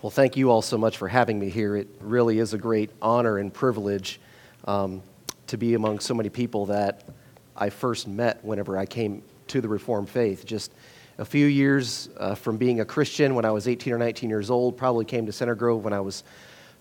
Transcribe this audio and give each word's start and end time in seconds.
Well, 0.00 0.10
thank 0.10 0.36
you 0.36 0.52
all 0.52 0.62
so 0.62 0.78
much 0.78 0.96
for 0.96 1.08
having 1.08 1.40
me 1.40 1.48
here. 1.48 1.74
It 1.74 1.88
really 2.00 2.38
is 2.38 2.54
a 2.54 2.58
great 2.58 2.90
honor 3.02 3.38
and 3.38 3.52
privilege 3.52 4.20
um, 4.64 5.02
to 5.48 5.56
be 5.56 5.74
among 5.74 5.98
so 5.98 6.14
many 6.14 6.28
people 6.28 6.66
that 6.66 7.08
I 7.56 7.70
first 7.70 8.06
met 8.06 8.44
whenever 8.44 8.78
I 8.78 8.86
came 8.86 9.24
to 9.48 9.60
the 9.60 9.66
Reformed 9.66 10.08
faith. 10.08 10.46
Just 10.46 10.72
a 11.18 11.24
few 11.24 11.46
years 11.46 12.10
uh, 12.16 12.36
from 12.36 12.58
being 12.58 12.78
a 12.78 12.84
Christian 12.84 13.34
when 13.34 13.44
I 13.44 13.50
was 13.50 13.66
18 13.66 13.92
or 13.92 13.98
19 13.98 14.30
years 14.30 14.50
old, 14.50 14.76
probably 14.76 15.04
came 15.04 15.26
to 15.26 15.32
Center 15.32 15.56
Grove 15.56 15.82
when 15.82 15.92
I 15.92 15.98
was 15.98 16.22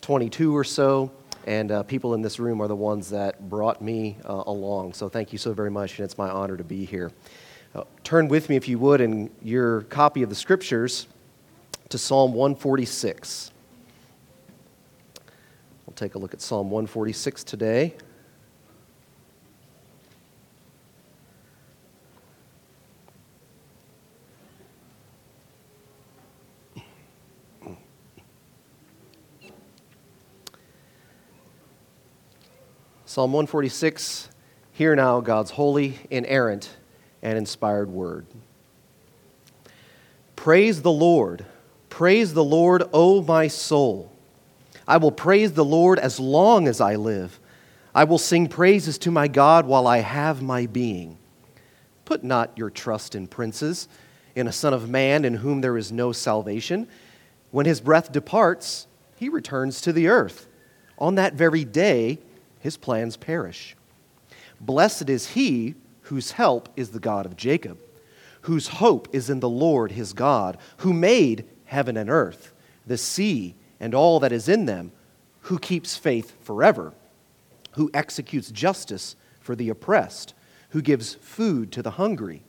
22 0.02 0.55
or 0.55 0.63
so, 0.63 1.11
and 1.47 1.71
uh, 1.71 1.81
people 1.81 2.13
in 2.13 2.21
this 2.21 2.38
room 2.38 2.61
are 2.61 2.68
the 2.68 2.75
ones 2.75 3.09
that 3.09 3.49
brought 3.49 3.81
me 3.81 4.18
uh, 4.25 4.43
along. 4.45 4.93
So 4.93 5.09
thank 5.09 5.34
you 5.34 5.39
so 5.39 5.54
very 5.54 5.71
much, 5.71 5.97
and 5.97 6.05
it's 6.05 6.20
my 6.20 6.29
honor 6.29 6.55
to 6.55 6.63
be 6.63 6.86
here. 6.86 7.11
Uh, 7.73 7.84
turn 8.04 8.27
with 8.27 8.47
me, 8.47 8.57
if 8.57 8.68
you 8.68 8.77
would, 8.77 9.02
in 9.02 9.31
your 9.41 9.81
copy 9.84 10.21
of 10.21 10.29
the 10.29 10.36
scriptures 10.36 11.07
to 11.89 11.97
Psalm 11.97 12.33
146. 12.33 13.51
We'll 15.86 15.93
take 15.96 16.15
a 16.15 16.18
look 16.18 16.33
at 16.33 16.41
Psalm 16.41 16.69
146 16.69 17.43
today. 17.43 17.96
Psalm 33.05 33.33
146 33.33 34.30
Hear 34.73 34.95
now 34.95 35.22
God's 35.22 35.49
holy, 35.49 35.97
inerrant, 36.11 36.77
and 37.23 37.35
inspired 37.35 37.89
word. 37.89 38.27
Praise 40.35 40.83
the 40.83 40.91
Lord. 40.91 41.44
Praise 41.97 42.36
the 42.36 42.44
Lord, 42.44 42.83
O 42.94 43.23
my 43.23 43.47
soul. 43.47 44.11
I 44.88 44.97
will 44.97 45.11
praise 45.11 45.53
the 45.53 45.66
Lord 45.66 45.97
as 45.97 46.19
long 46.19 46.67
as 46.67 46.80
I 46.80 46.94
live. 46.94 47.39
I 47.95 48.03
will 48.03 48.19
sing 48.19 48.49
praises 48.49 48.99
to 48.99 49.09
my 49.09 49.27
God 49.27 49.66
while 49.66 49.88
I 49.88 50.02
have 50.02 50.39
my 50.39 50.67
being. 50.67 51.17
Put 52.05 52.23
not 52.23 52.55
your 52.55 52.69
trust 52.69 53.16
in 53.16 53.25
princes, 53.25 53.88
in 54.36 54.47
a 54.47 54.52
son 54.52 54.75
of 54.75 54.88
man 54.88 55.25
in 55.25 55.33
whom 55.38 55.61
there 55.61 55.75
is 55.75 55.91
no 55.91 56.11
salvation. 56.11 56.88
When 57.49 57.66
his 57.66 57.81
breath 57.81 58.11
departs, 58.11 58.86
he 59.16 59.27
returns 59.27 59.81
to 59.81 59.91
the 59.91 60.08
earth. 60.08 60.47
On 60.99 61.16
that 61.16 61.33
very 61.33 61.66
day, 61.66 62.19
his 62.59 62.77
plans 62.77 63.17
perish. 63.17 63.75
Blessed 64.61 65.09
is 65.09 65.30
he 65.30 65.73
whose 66.02 66.33
help 66.33 66.69
is 66.75 66.91
the 66.91 66.99
God 66.99 67.25
of 67.25 67.36
Jacob, 67.36 67.80
whose 68.41 68.67
hope 68.67 69.08
is 69.14 69.31
in 69.31 69.39
the 69.39 69.49
Lord 69.49 69.93
his 69.93 70.14
God, 70.14 70.59
who 70.77 70.93
made 70.93 71.43
heaven 71.67 71.95
and 71.95 72.09
earth, 72.09 72.53
the 72.85 72.97
sea, 72.97 73.55
and 73.79 73.93
all 73.93 74.19
that 74.19 74.31
is 74.31 74.49
in 74.49 74.65
them, 74.65 74.91
who 75.41 75.59
keeps 75.59 75.95
faith 75.95 76.35
forever, 76.43 76.93
who 77.73 77.91
executes 77.93 78.51
justice 78.51 79.15
for 79.39 79.55
the 79.55 79.69
oppressed, 79.69 80.33
who 80.69 80.81
gives 80.81 81.13
food 81.15 81.71
to 81.71 81.81
the 81.81 81.91
hungry. 81.91 82.41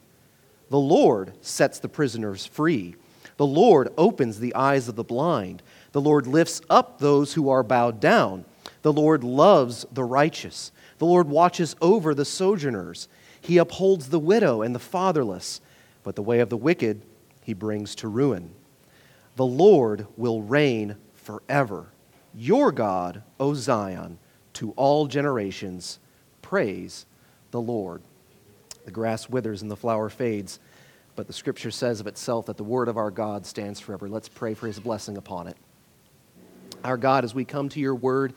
The 0.70 0.78
Lord 0.78 1.32
sets 1.40 1.78
the 1.78 1.88
prisoners 1.88 2.46
free. 2.46 2.96
The 3.36 3.46
Lord 3.46 3.92
opens 3.96 4.40
the 4.40 4.54
eyes 4.54 4.88
of 4.88 4.96
the 4.96 5.04
blind. 5.04 5.62
The 5.92 6.00
Lord 6.00 6.26
lifts 6.26 6.60
up 6.68 6.98
those 6.98 7.34
who 7.34 7.48
are 7.48 7.62
bowed 7.62 8.00
down. 8.00 8.44
The 8.82 8.92
Lord 8.92 9.22
loves 9.22 9.86
the 9.92 10.04
righteous. 10.04 10.72
The 10.98 11.06
Lord 11.06 11.28
watches 11.28 11.76
over 11.80 12.14
the 12.14 12.24
sojourners. 12.24 13.08
He 13.40 13.58
upholds 13.58 14.08
the 14.08 14.18
widow 14.18 14.62
and 14.62 14.74
the 14.74 14.80
fatherless, 14.80 15.60
but 16.02 16.16
the 16.16 16.22
way 16.22 16.40
of 16.40 16.48
the 16.48 16.56
wicked 16.56 17.02
he 17.42 17.54
brings 17.54 17.94
to 17.96 18.08
ruin. 18.08 18.50
The 19.38 19.46
Lord 19.46 20.08
will 20.16 20.42
reign 20.42 20.96
forever. 21.14 21.92
Your 22.34 22.72
God, 22.72 23.22
O 23.38 23.54
Zion, 23.54 24.18
to 24.54 24.72
all 24.72 25.06
generations. 25.06 26.00
Praise 26.42 27.06
the 27.52 27.60
Lord. 27.60 28.02
The 28.84 28.90
grass 28.90 29.28
withers 29.28 29.62
and 29.62 29.70
the 29.70 29.76
flower 29.76 30.08
fades, 30.08 30.58
but 31.14 31.28
the 31.28 31.32
scripture 31.32 31.70
says 31.70 32.00
of 32.00 32.08
itself 32.08 32.46
that 32.46 32.56
the 32.56 32.64
word 32.64 32.88
of 32.88 32.96
our 32.96 33.12
God 33.12 33.46
stands 33.46 33.78
forever. 33.78 34.08
Let's 34.08 34.28
pray 34.28 34.54
for 34.54 34.66
his 34.66 34.80
blessing 34.80 35.16
upon 35.16 35.46
it. 35.46 35.56
Our 36.82 36.96
God, 36.96 37.22
as 37.22 37.32
we 37.32 37.44
come 37.44 37.68
to 37.68 37.78
your 37.78 37.94
word, 37.94 38.34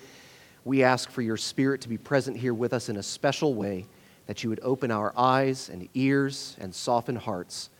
we 0.65 0.83
ask 0.83 1.09
for 1.09 1.23
your 1.23 1.35
spirit 1.35 1.81
to 1.81 1.89
be 1.89 1.97
present 1.97 2.37
here 2.37 2.53
with 2.53 2.73
us 2.73 2.89
in 2.89 2.97
a 2.97 3.03
special 3.03 3.55
way, 3.55 3.87
that 4.27 4.43
you 4.43 4.51
would 4.51 4.59
open 4.61 4.91
our 4.91 5.13
eyes 5.17 5.67
and 5.67 5.89
ears 5.95 6.55
and 6.59 6.75
soften 6.75 7.15
hearts 7.15 7.71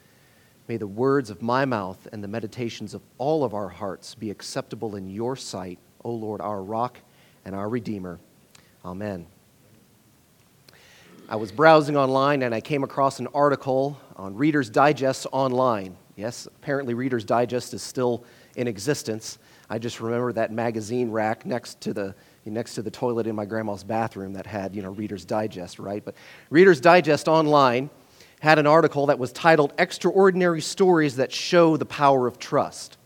May 0.68 0.78
the 0.78 0.88
words 0.88 1.30
of 1.30 1.42
my 1.42 1.66
mouth 1.66 2.08
and 2.12 2.24
the 2.24 2.28
meditations 2.28 2.94
of 2.94 3.02
all 3.18 3.44
of 3.44 3.54
our 3.54 3.70
hearts 3.70 4.16
be 4.16 4.30
acceptable 4.30 4.96
in 4.96 5.10
your 5.10 5.36
sight, 5.36 5.80
O 6.04 6.12
Lord, 6.12 6.42
our 6.42 6.62
rock 6.62 7.00
and 7.46 7.56
our 7.56 7.68
redeemer. 7.68 8.20
Amen. 8.86 9.26
I 11.28 11.36
was 11.36 11.52
browsing 11.52 11.96
online 11.96 12.44
and 12.44 12.54
I 12.54 12.62
came 12.62 12.84
across 12.84 13.20
an 13.20 13.28
article 13.34 14.00
on 14.18 14.36
Reader's 14.36 14.70
Digest 14.70 15.28
online. 15.32 15.96
Yes, 16.16 16.46
apparently 16.46 16.94
Reader's 16.94 17.24
Digest 17.24 17.74
is 17.74 17.82
still 17.82 18.24
in 18.56 18.68
existence. 18.68 19.40
I 19.70 19.80
just 19.80 20.02
remember 20.02 20.34
that 20.34 20.52
magazine 20.52 21.10
rack 21.10 21.46
next 21.46 21.80
to 21.82 21.94
the 21.94 22.14
next 22.46 22.76
to 22.76 22.82
the 22.82 22.92
toilet 22.92 23.28
in 23.28 23.36
my 23.36 23.46
grandma's 23.46 23.84
bathroom 23.84 24.34
that 24.34 24.46
had, 24.46 24.76
you 24.76 24.82
know, 24.82 24.90
Reader's 24.90 25.24
Digest, 25.24 25.80
right? 25.80 26.04
But 26.04 26.16
Reader's 26.50 26.82
Digest 26.82 27.28
online 27.28 27.90
had 28.41 28.57
an 28.57 28.66
article 28.66 29.06
that 29.06 29.19
was 29.19 29.31
titled 29.31 29.72
Extraordinary 29.78 30.62
Stories 30.62 31.18
That 31.18 31.31
Show 31.31 31.78
the 31.78 31.85
Power 31.85 32.25
of 32.25 32.40
Trust. 32.40 32.97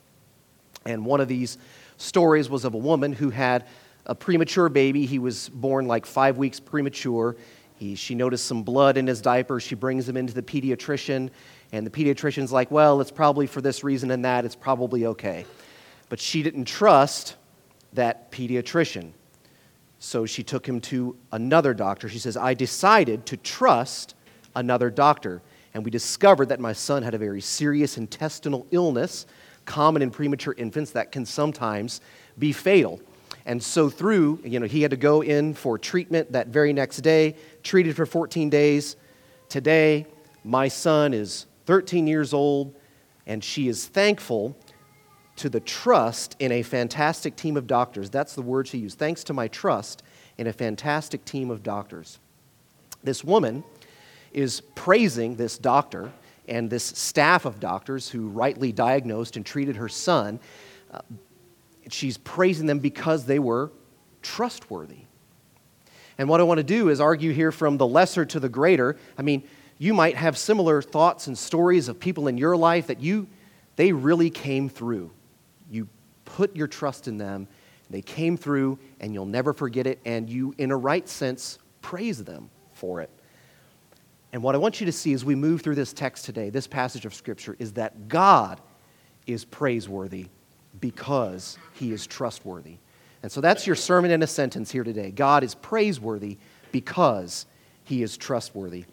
And 0.86 1.06
one 1.06 1.20
of 1.20 1.28
these 1.28 1.58
stories 1.98 2.50
was 2.50 2.64
of 2.64 2.74
a 2.74 2.78
woman 2.78 3.12
who 3.12 3.32
had 3.32 3.66
a 4.06 4.16
premature 4.16 4.70
baby. 4.70 5.06
He 5.06 5.20
was 5.20 5.50
born 5.50 5.88
like 5.88 6.06
five 6.06 6.38
weeks 6.38 6.62
premature. 6.62 7.36
He, 7.76 7.96
she 7.96 8.16
noticed 8.16 8.46
some 8.46 8.64
blood 8.64 8.96
in 8.96 9.08
his 9.08 9.22
diaper. 9.22 9.60
She 9.60 9.76
brings 9.76 10.08
him 10.08 10.16
into 10.16 10.34
the 10.34 10.42
pediatrician, 10.42 11.30
and 11.74 11.86
the 11.86 11.92
pediatrician's 11.92 12.54
like, 12.54 12.72
Well, 12.72 13.02
it's 13.02 13.12
probably 13.12 13.46
for 13.46 13.60
this 13.60 13.84
reason 13.84 14.12
and 14.12 14.24
that. 14.24 14.46
It's 14.46 14.56
probably 14.56 15.06
okay. 15.08 15.46
But 16.08 16.22
she 16.22 16.44
didn't 16.44 16.66
trust 16.66 17.36
that 17.92 18.32
pediatrician. 18.32 19.12
So 20.00 20.26
she 20.26 20.44
took 20.44 20.66
him 20.66 20.80
to 20.82 21.18
another 21.34 21.74
doctor. 21.74 22.08
She 22.08 22.20
says, 22.20 22.38
I 22.38 22.54
decided 22.54 23.26
to 23.26 23.36
trust 23.36 24.16
another 24.56 24.90
doctor. 24.90 25.42
And 25.74 25.84
we 25.84 25.92
discovered 25.92 26.50
that 26.50 26.60
my 26.60 26.74
son 26.74 27.04
had 27.04 27.14
a 27.14 27.18
very 27.18 27.42
serious 27.42 27.98
intestinal 27.98 28.66
illness, 28.72 29.26
common 29.66 30.02
in 30.02 30.12
premature 30.12 30.54
infants, 30.58 30.92
that 30.92 31.12
can 31.12 31.26
sometimes 31.26 32.02
be 32.40 32.52
fatal. 32.52 33.02
And 33.46 33.62
so, 33.62 33.90
through, 33.90 34.40
you 34.44 34.60
know, 34.60 34.66
he 34.66 34.82
had 34.82 34.92
to 34.92 34.98
go 34.98 35.22
in 35.22 35.54
for 35.54 35.78
treatment 35.78 36.32
that 36.32 36.48
very 36.48 36.74
next 36.74 36.98
day, 36.98 37.36
treated 37.62 37.96
for 37.96 38.06
14 38.06 38.50
days. 38.50 38.96
Today, 39.50 40.08
my 40.44 40.68
son 40.68 41.14
is 41.14 41.46
13 41.66 42.08
years 42.08 42.34
old, 42.34 42.76
and 43.28 43.44
she 43.44 43.68
is 43.68 43.86
thankful 43.86 44.58
to 45.36 45.50
the 45.50 45.60
trust 45.60 46.36
in 46.40 46.52
a 46.52 46.64
fantastic 46.64 47.36
team 47.36 47.58
of 47.58 47.68
doctors. 47.68 48.10
That's 48.10 48.36
the 48.36 48.42
word 48.42 48.68
she 48.68 48.78
used. 48.78 48.98
Thanks 48.98 49.24
to 49.26 49.34
my 49.34 49.48
trust 49.48 50.02
in 50.38 50.48
a 50.48 50.54
fantastic 50.54 51.26
team 51.26 51.52
of 51.52 51.62
doctors. 51.62 52.20
This 53.04 53.24
woman 53.24 53.64
is 54.36 54.62
praising 54.76 55.38
this 55.38 55.58
doctor 55.58 56.12
and 56.48 56.70
this 56.70 56.84
staff 56.84 57.46
of 57.46 57.60
doctors 57.60 58.10
who 58.10 58.28
rightly 58.28 58.72
diagnosed 58.72 59.38
and 59.38 59.46
treated 59.46 59.78
her 59.78 59.88
son. 59.88 60.40
Uh, 60.92 61.00
she's 61.90 62.18
praising 62.18 62.68
them 62.68 62.80
because 62.80 63.26
they 63.26 63.40
were 63.40 63.72
trustworthy. 64.22 65.06
And 66.18 66.28
what 66.28 66.42
I 66.42 66.44
want 66.44 66.58
to 66.58 66.64
do 66.64 66.90
is 66.90 67.00
argue 67.00 67.32
here 67.32 67.52
from 67.52 67.78
the 67.78 67.88
lesser 67.88 68.26
to 68.26 68.40
the 68.40 68.50
greater. 68.50 68.98
I 69.18 69.22
mean, 69.22 69.44
you 69.78 69.94
might 69.94 70.16
have 70.16 70.38
similar 70.38 70.82
thoughts 70.82 71.28
and 71.28 71.38
stories 71.38 71.88
of 71.88 72.00
people 72.00 72.28
in 72.28 72.38
your 72.38 72.58
life 72.58 72.88
that 72.88 73.02
you 73.02 73.28
they 73.78 73.92
really 73.92 74.30
came 74.30 74.70
through. 74.70 75.12
You 75.70 75.88
put 76.26 76.56
your 76.56 76.68
trust 76.68 77.08
in 77.08 77.18
them, 77.18 77.48
they 77.90 78.02
came 78.02 78.36
through 78.36 78.80
and 79.00 79.14
you'll 79.14 79.26
never 79.26 79.54
forget 79.54 79.88
it 79.88 80.00
and 80.06 80.30
you 80.30 80.54
in 80.58 80.72
a 80.72 80.78
right 80.78 81.08
sense 81.08 81.60
praise 81.82 82.24
them 82.24 82.50
for 82.74 83.00
it. 83.00 83.10
And 84.34 84.44
what 84.44 84.56
I 84.56 84.58
want 84.58 84.80
you 84.80 84.86
to 84.86 84.92
see 84.92 85.14
as 85.14 85.24
we 85.24 85.36
move 85.36 85.62
through 85.62 85.76
this 85.76 85.94
text 85.94 86.26
today, 86.26 86.50
this 86.50 86.68
passage 86.68 87.06
of 87.06 87.14
Scripture, 87.14 87.56
is 87.60 87.74
that 87.74 88.08
God 88.08 88.60
is 89.28 89.46
praiseworthy 89.46 90.28
because 90.80 91.58
he 91.74 91.92
is 91.92 92.06
trustworthy. 92.06 92.78
And 93.24 93.32
so 93.32 93.42
that's 93.42 93.66
your 93.66 93.76
sermon 93.76 94.12
in 94.12 94.22
a 94.22 94.28
sentence 94.28 94.72
here 94.72 94.84
today. 94.84 95.12
God 95.12 95.44
is 95.44 95.56
praiseworthy 95.56 96.38
because 96.72 97.46
he 97.84 98.04
is 98.04 98.18
trustworthy. 98.18 98.86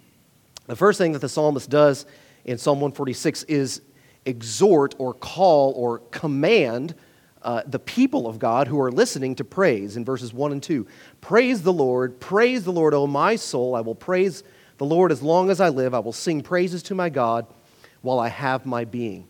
The 0.67 0.77
first 0.77 0.99
thing 0.99 1.13
that 1.13 1.19
the 1.19 1.29
psalmist 1.29 1.69
does 1.69 2.07
in 2.45 2.57
Psalm 2.57 2.81
146 2.81 3.43
is 3.45 3.83
exhort 4.25 4.95
or 4.99 5.13
call 5.15 5.73
or 5.73 5.99
command 5.99 6.95
uh, 7.43 7.63
the 7.67 7.79
people 7.79 8.29
of 8.29 8.39
God 8.39 8.69
who 8.69 8.81
are 8.81 8.93
listening 8.93 9.35
to 9.35 9.45
praise 9.45 9.97
in 9.97 10.05
verses 10.05 10.33
1 10.33 10.53
and 10.53 10.63
2. 10.63 10.87
Praise 11.21 11.63
the 11.63 11.73
Lord, 11.73 12.21
praise 12.21 12.65
the 12.65 12.73
Lord, 12.73 12.95
O 12.95 13.07
my 13.07 13.35
soul. 13.35 13.75
I 13.75 13.81
will 13.81 13.97
praise 13.97 14.45
the 14.83 14.87
Lord, 14.87 15.13
as 15.13 15.23
long 15.23 15.49
as 15.49 15.61
I 15.61 15.69
live, 15.69 15.95
I 15.95 16.01
will 16.01 16.13
sing 16.13 16.43
praises 16.43 16.83
to 16.83 16.95
my 16.97 17.09
God 17.09 17.47
while 18.01 18.19
I 18.19 18.27
have 18.27 18.67
my 18.67 18.85
being. 18.85 19.29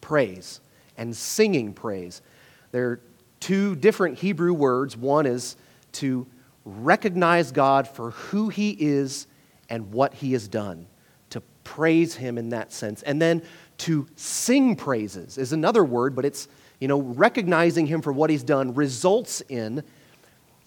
Praise 0.00 0.60
and 0.96 1.16
singing 1.16 1.72
praise. 1.72 2.22
They're 2.70 3.00
two 3.40 3.74
different 3.74 4.18
Hebrew 4.20 4.52
words. 4.52 4.96
One 4.96 5.26
is 5.26 5.56
to 5.94 6.28
recognize 6.64 7.50
God 7.50 7.88
for 7.88 8.12
who 8.12 8.50
He 8.50 8.76
is 8.78 9.26
and 9.68 9.90
what 9.90 10.14
He 10.14 10.30
has 10.30 10.46
done, 10.46 10.86
to 11.30 11.40
praise 11.64 12.14
Him 12.14 12.38
in 12.38 12.50
that 12.50 12.72
sense. 12.72 13.02
And 13.02 13.20
then 13.20 13.42
to 13.78 14.06
sing 14.14 14.76
praises 14.76 15.38
is 15.38 15.52
another 15.52 15.84
word, 15.84 16.14
but 16.14 16.24
it's, 16.24 16.46
you 16.78 16.86
know, 16.86 17.00
recognizing 17.00 17.88
Him 17.88 18.00
for 18.00 18.12
what 18.12 18.30
He's 18.30 18.44
done 18.44 18.74
results 18.74 19.40
in 19.48 19.82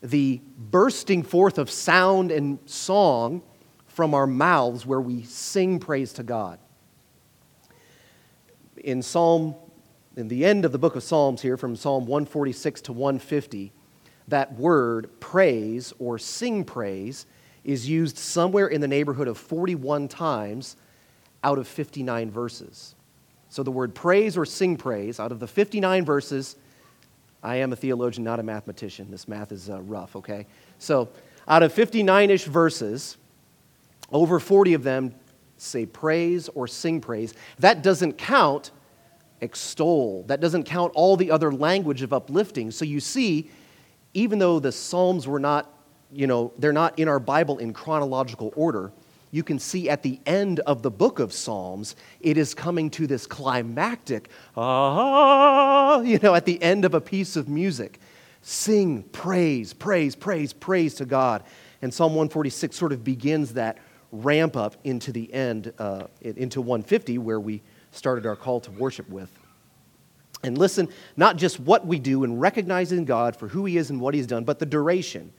the 0.04 0.42
bursting 0.58 1.24
forth 1.24 1.58
of 1.58 1.72
sound 1.72 2.30
and 2.30 2.60
song 2.66 3.42
from 3.96 4.14
our 4.14 4.28
mouths 4.28 4.86
where 4.86 5.00
we 5.00 5.24
sing 5.24 5.80
praise 5.80 6.12
to 6.12 6.22
God. 6.22 6.60
In 8.84 9.02
Psalm, 9.02 9.56
in 10.18 10.28
the 10.28 10.44
end 10.44 10.66
of 10.66 10.74
the 10.74 10.78
book 10.78 10.98
of 10.98 11.04
Psalms 11.04 11.42
here, 11.42 11.56
from 11.56 11.78
Psalm 11.78 12.06
146 12.06 12.82
to 12.82 12.92
150, 12.92 13.72
that 14.28 14.54
word 14.56 15.10
praise 15.22 15.94
or 15.98 16.20
sing 16.20 16.66
praise 16.66 17.26
is 17.64 17.88
used 17.88 18.18
somewhere 18.18 18.68
in 18.68 18.82
the 18.82 18.88
neighborhood 18.88 19.30
of 19.30 19.38
41 19.38 20.10
times 20.10 20.76
out 21.42 21.58
of 21.58 21.66
59 21.66 22.30
verses. 22.30 22.96
So 23.48 23.64
the 23.64 23.72
word 23.72 23.96
praise 23.96 24.36
or 24.36 24.46
sing 24.46 24.76
praise, 24.76 25.22
out 25.22 25.32
of 25.32 25.40
the 25.40 25.48
59 25.48 26.04
verses, 26.04 26.58
I 27.42 27.56
am 27.56 27.72
a 27.72 27.78
theologian, 27.78 28.26
not 28.26 28.42
a 28.42 28.44
mathematician. 28.44 29.10
This 29.10 29.26
math 29.30 29.54
is 29.54 29.70
uh, 29.70 29.82
rough, 29.84 30.18
okay? 30.18 30.48
So 30.80 31.08
out 31.48 31.64
of 31.64 31.72
59 31.72 32.30
ish 32.30 32.44
verses, 32.44 33.16
over 34.12 34.40
40 34.40 34.74
of 34.74 34.84
them 34.84 35.14
say 35.58 35.86
praise 35.86 36.50
or 36.50 36.68
sing 36.68 37.02
praise. 37.02 37.34
That 37.60 37.82
doesn't 37.82 38.18
count 38.18 38.72
extol, 39.42 40.24
that 40.28 40.40
doesn't 40.40 40.64
count 40.64 40.94
all 40.96 41.18
the 41.18 41.32
other 41.32 41.52
language 41.52 42.02
of 42.02 42.14
uplifting. 42.14 42.72
So 42.72 42.86
you 42.86 43.00
see, 43.00 43.50
even 44.14 44.40
though 44.40 44.60
the 44.60 44.72
Psalms 44.72 45.28
were 45.28 45.40
not, 45.40 45.72
you 46.12 46.28
know, 46.28 46.54
they're 46.58 46.74
not 46.74 46.98
in 46.98 47.08
our 47.08 47.20
Bible 47.20 47.58
in 47.58 47.74
chronological 47.74 48.54
order, 48.56 48.92
you 49.32 49.44
can 49.44 49.60
see 49.60 49.90
at 49.90 50.02
the 50.02 50.20
end 50.26 50.62
of 50.62 50.82
the 50.82 50.92
book 50.92 51.20
of 51.20 51.34
Psalms, 51.34 51.98
it 52.22 52.38
is 52.38 52.54
coming 52.54 52.90
to 52.92 53.06
this 53.06 53.28
climactic, 53.28 54.30
ah, 54.56 56.00
you 56.02 56.20
know, 56.20 56.34
at 56.36 56.46
the 56.46 56.62
end 56.64 56.86
of 56.86 56.94
a 56.94 57.02
piece 57.02 57.36
of 57.36 57.50
music. 57.50 58.00
Sing 58.42 59.04
praise, 59.04 59.74
praise, 59.74 60.16
praise, 60.16 60.54
praise 60.54 60.94
to 60.96 61.06
God. 61.06 61.44
And 61.82 61.94
Psalm 61.94 62.14
146 62.14 62.76
sort 62.76 62.94
of 62.94 63.04
begins 63.04 63.54
that 63.56 63.78
ramp 64.24 64.56
up 64.56 64.76
into 64.84 65.12
the 65.12 65.32
end, 65.34 65.74
uh, 65.80 66.08
into 66.22 66.62
150, 66.62 67.18
where 67.18 67.40
we 67.40 67.62
started 67.92 68.26
our 68.26 68.36
call 68.36 68.60
to 68.62 68.72
worship 68.72 69.10
with. 69.10 69.32
And 70.44 70.58
listen, 70.58 70.90
not 71.18 71.38
just 71.38 71.60
what 71.60 71.88
we 71.88 71.98
do 71.98 72.24
in 72.24 72.40
recognizing 72.40 73.06
God 73.06 73.36
for 73.36 73.48
who 73.48 73.66
He 73.66 73.78
is 73.78 73.90
and 73.90 74.00
what 74.00 74.14
He's 74.14 74.28
done, 74.28 74.44
but 74.44 74.60
the 74.60 74.66
duration. 74.66 75.34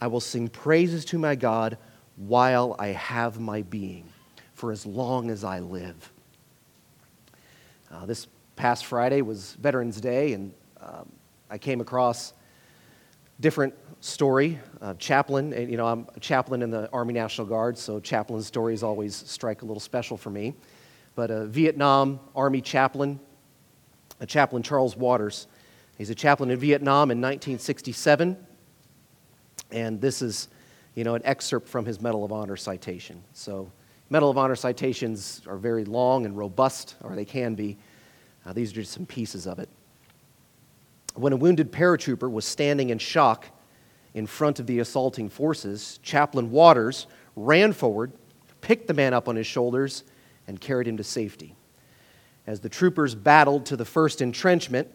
I 0.00 0.06
will 0.06 0.20
sing 0.20 0.48
praises 0.48 1.04
to 1.06 1.18
my 1.18 1.34
God 1.34 1.78
while 2.16 2.76
I 2.78 2.88
have 2.88 3.38
my 3.40 3.62
being, 3.62 4.08
for 4.54 4.72
as 4.72 4.86
long 4.86 5.30
as 5.30 5.44
I 5.44 5.60
live. 5.60 6.12
Uh, 7.90 8.06
this 8.06 8.26
past 8.56 8.86
Friday 8.86 9.22
was 9.22 9.54
Veterans 9.54 10.00
Day, 10.00 10.32
and 10.32 10.52
um, 10.80 11.10
I 11.50 11.58
came 11.58 11.80
across 11.80 12.32
different 13.40 13.74
story. 14.00 14.58
Uh, 14.80 14.94
chaplain, 14.94 15.52
you 15.70 15.76
know, 15.76 15.86
I'm 15.86 16.06
a 16.14 16.20
chaplain 16.20 16.62
in 16.62 16.70
the 16.70 16.90
Army 16.92 17.14
National 17.14 17.46
Guard, 17.46 17.78
so 17.78 18.00
chaplain 18.00 18.42
stories 18.42 18.82
always 18.82 19.14
strike 19.14 19.62
a 19.62 19.64
little 19.64 19.80
special 19.80 20.16
for 20.16 20.30
me. 20.30 20.54
But 21.14 21.30
a 21.30 21.46
Vietnam 21.46 22.20
Army 22.34 22.60
chaplain, 22.60 23.18
a 24.20 24.26
chaplain 24.26 24.62
Charles 24.62 24.96
Waters, 24.96 25.46
he's 25.96 26.10
a 26.10 26.14
chaplain 26.14 26.50
in 26.50 26.58
Vietnam 26.58 27.10
in 27.10 27.18
1967, 27.18 28.36
and 29.70 30.00
this 30.00 30.22
is, 30.22 30.48
you 30.94 31.04
know, 31.04 31.14
an 31.14 31.22
excerpt 31.24 31.68
from 31.68 31.86
his 31.86 32.00
Medal 32.00 32.24
of 32.24 32.32
Honor 32.32 32.56
citation. 32.56 33.22
So, 33.32 33.70
Medal 34.10 34.28
of 34.28 34.36
Honor 34.36 34.56
citations 34.56 35.40
are 35.46 35.56
very 35.56 35.84
long 35.84 36.26
and 36.26 36.36
robust, 36.36 36.96
or 37.02 37.16
they 37.16 37.24
can 37.24 37.54
be. 37.54 37.78
Uh, 38.44 38.52
these 38.52 38.72
are 38.72 38.74
just 38.74 38.92
some 38.92 39.06
pieces 39.06 39.46
of 39.46 39.58
it. 39.58 39.68
When 41.14 41.32
a 41.32 41.36
wounded 41.36 41.72
paratrooper 41.72 42.30
was 42.30 42.44
standing 42.44 42.90
in 42.90 42.98
shock 42.98 43.46
in 44.14 44.26
front 44.26 44.58
of 44.58 44.66
the 44.66 44.80
assaulting 44.80 45.28
forces, 45.28 45.98
Chaplain 46.02 46.50
Waters 46.50 47.06
ran 47.36 47.72
forward, 47.72 48.12
picked 48.60 48.86
the 48.88 48.94
man 48.94 49.14
up 49.14 49.28
on 49.28 49.36
his 49.36 49.46
shoulders, 49.46 50.04
and 50.46 50.60
carried 50.60 50.88
him 50.88 50.96
to 50.96 51.04
safety. 51.04 51.54
As 52.46 52.60
the 52.60 52.68
troopers 52.68 53.14
battled 53.14 53.66
to 53.66 53.76
the 53.76 53.84
first 53.84 54.20
entrenchment, 54.20 54.88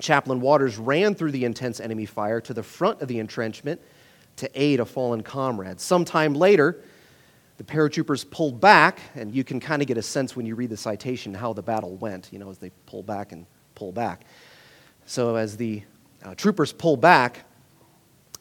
Chaplain 0.00 0.40
Waters 0.40 0.78
ran 0.78 1.14
through 1.14 1.32
the 1.32 1.44
intense 1.44 1.80
enemy 1.80 2.06
fire 2.06 2.40
to 2.42 2.54
the 2.54 2.62
front 2.62 3.00
of 3.00 3.08
the 3.08 3.18
entrenchment 3.18 3.80
to 4.36 4.50
aid 4.54 4.80
a 4.80 4.84
fallen 4.84 5.22
comrade. 5.22 5.80
Sometime 5.80 6.34
later, 6.34 6.82
the 7.58 7.64
paratroopers 7.64 8.28
pulled 8.28 8.60
back, 8.60 9.00
and 9.14 9.34
you 9.34 9.44
can 9.44 9.60
kind 9.60 9.82
of 9.82 9.88
get 9.88 9.96
a 9.96 10.02
sense 10.02 10.36
when 10.36 10.46
you 10.46 10.54
read 10.54 10.70
the 10.70 10.76
citation 10.76 11.34
how 11.34 11.52
the 11.52 11.62
battle 11.62 11.96
went, 11.96 12.28
you 12.32 12.38
know, 12.38 12.50
as 12.50 12.58
they 12.58 12.70
pull 12.86 13.02
back 13.02 13.32
and 13.32 13.46
pull 13.74 13.92
back. 13.92 14.24
So, 15.06 15.36
as 15.36 15.56
the 15.56 15.82
uh, 16.24 16.34
troopers 16.34 16.72
pull 16.72 16.96
back, 16.96 17.44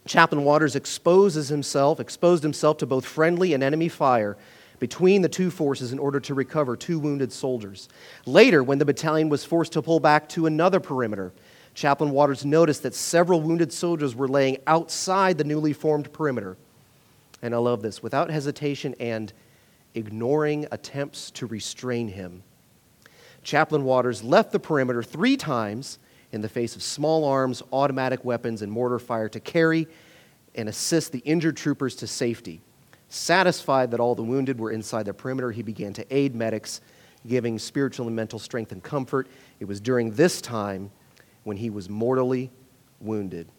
Chaplain 0.05 0.43
Waters 0.43 0.75
exposes 0.75 1.49
himself, 1.49 1.99
exposed 1.99 2.43
himself 2.43 2.77
to 2.77 2.85
both 2.85 3.05
friendly 3.05 3.53
and 3.53 3.63
enemy 3.63 3.89
fire 3.89 4.37
between 4.79 5.21
the 5.21 5.29
two 5.29 5.51
forces 5.51 5.93
in 5.93 5.99
order 5.99 6.19
to 6.19 6.33
recover 6.33 6.75
two 6.75 6.97
wounded 6.97 7.31
soldiers. 7.31 7.87
Later, 8.25 8.63
when 8.63 8.79
the 8.79 8.85
battalion 8.85 9.29
was 9.29 9.45
forced 9.45 9.73
to 9.73 9.81
pull 9.81 9.99
back 9.99 10.27
to 10.29 10.47
another 10.47 10.79
perimeter, 10.79 11.33
Chaplain 11.75 12.11
Waters 12.11 12.45
noticed 12.45 12.83
that 12.83 12.95
several 12.95 13.41
wounded 13.41 13.71
soldiers 13.71 14.15
were 14.15 14.27
laying 14.27 14.57
outside 14.65 15.37
the 15.37 15.43
newly 15.43 15.71
formed 15.71 16.11
perimeter. 16.11 16.57
And 17.43 17.53
I 17.53 17.59
love 17.59 17.81
this 17.81 18.01
without 18.01 18.31
hesitation 18.31 18.95
and 18.99 19.31
ignoring 19.93 20.67
attempts 20.71 21.31
to 21.31 21.45
restrain 21.45 22.07
him. 22.07 22.43
Chaplain 23.43 23.83
Waters 23.83 24.23
left 24.23 24.51
the 24.51 24.59
perimeter 24.59 25.03
three 25.03 25.37
times 25.37 25.99
in 26.31 26.41
the 26.41 26.49
face 26.49 26.75
of 26.75 26.83
small 26.83 27.25
arms, 27.25 27.61
automatic 27.71 28.23
weapons, 28.23 28.61
and 28.61 28.71
mortar 28.71 28.99
fire 28.99 29.29
to 29.29 29.39
carry 29.39 29.87
and 30.55 30.69
assist 30.69 31.11
the 31.11 31.19
injured 31.19 31.57
troopers 31.57 31.95
to 31.97 32.07
safety. 32.07 32.61
Satisfied 33.09 33.91
that 33.91 33.99
all 33.99 34.15
the 34.15 34.23
wounded 34.23 34.59
were 34.59 34.71
inside 34.71 35.05
the 35.05 35.13
perimeter, 35.13 35.51
he 35.51 35.61
began 35.61 35.93
to 35.93 36.15
aid 36.15 36.33
medics, 36.35 36.81
giving 37.27 37.59
spiritual 37.59 38.07
and 38.07 38.15
mental 38.15 38.39
strength 38.39 38.71
and 38.71 38.81
comfort. 38.81 39.27
It 39.59 39.65
was 39.65 39.79
during 39.79 40.11
this 40.11 40.41
time 40.41 40.91
when 41.43 41.57
he 41.57 41.69
was 41.69 41.89
mortally 41.89 42.51
wounded. 42.99 43.49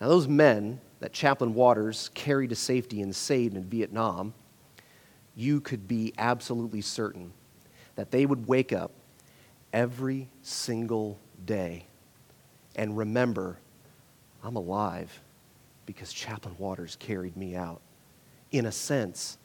Now, 0.00 0.08
those 0.08 0.28
men 0.28 0.80
that 1.00 1.12
Chaplain 1.12 1.54
Waters 1.54 2.10
carried 2.14 2.50
to 2.50 2.56
safety 2.56 3.00
and 3.02 3.14
saved 3.14 3.56
in 3.56 3.64
Vietnam, 3.64 4.34
you 5.34 5.60
could 5.60 5.88
be 5.88 6.12
absolutely 6.18 6.80
certain 6.80 7.32
that 7.94 8.10
they 8.10 8.26
would 8.26 8.46
wake 8.46 8.72
up 8.72 8.92
every 9.72 10.28
single 10.42 11.18
day 11.44 11.86
and 12.76 12.96
remember, 12.96 13.58
I'm 14.42 14.56
alive 14.56 15.20
because 15.86 16.12
Chaplain 16.12 16.54
Waters 16.58 16.96
carried 16.98 17.36
me 17.36 17.54
out. 17.54 17.80
In 18.50 18.66
a 18.66 18.72
sense, 18.72 19.38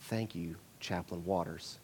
thank 0.00 0.34
you, 0.34 0.56
Chaplain 0.80 1.24
Waters. 1.24 1.78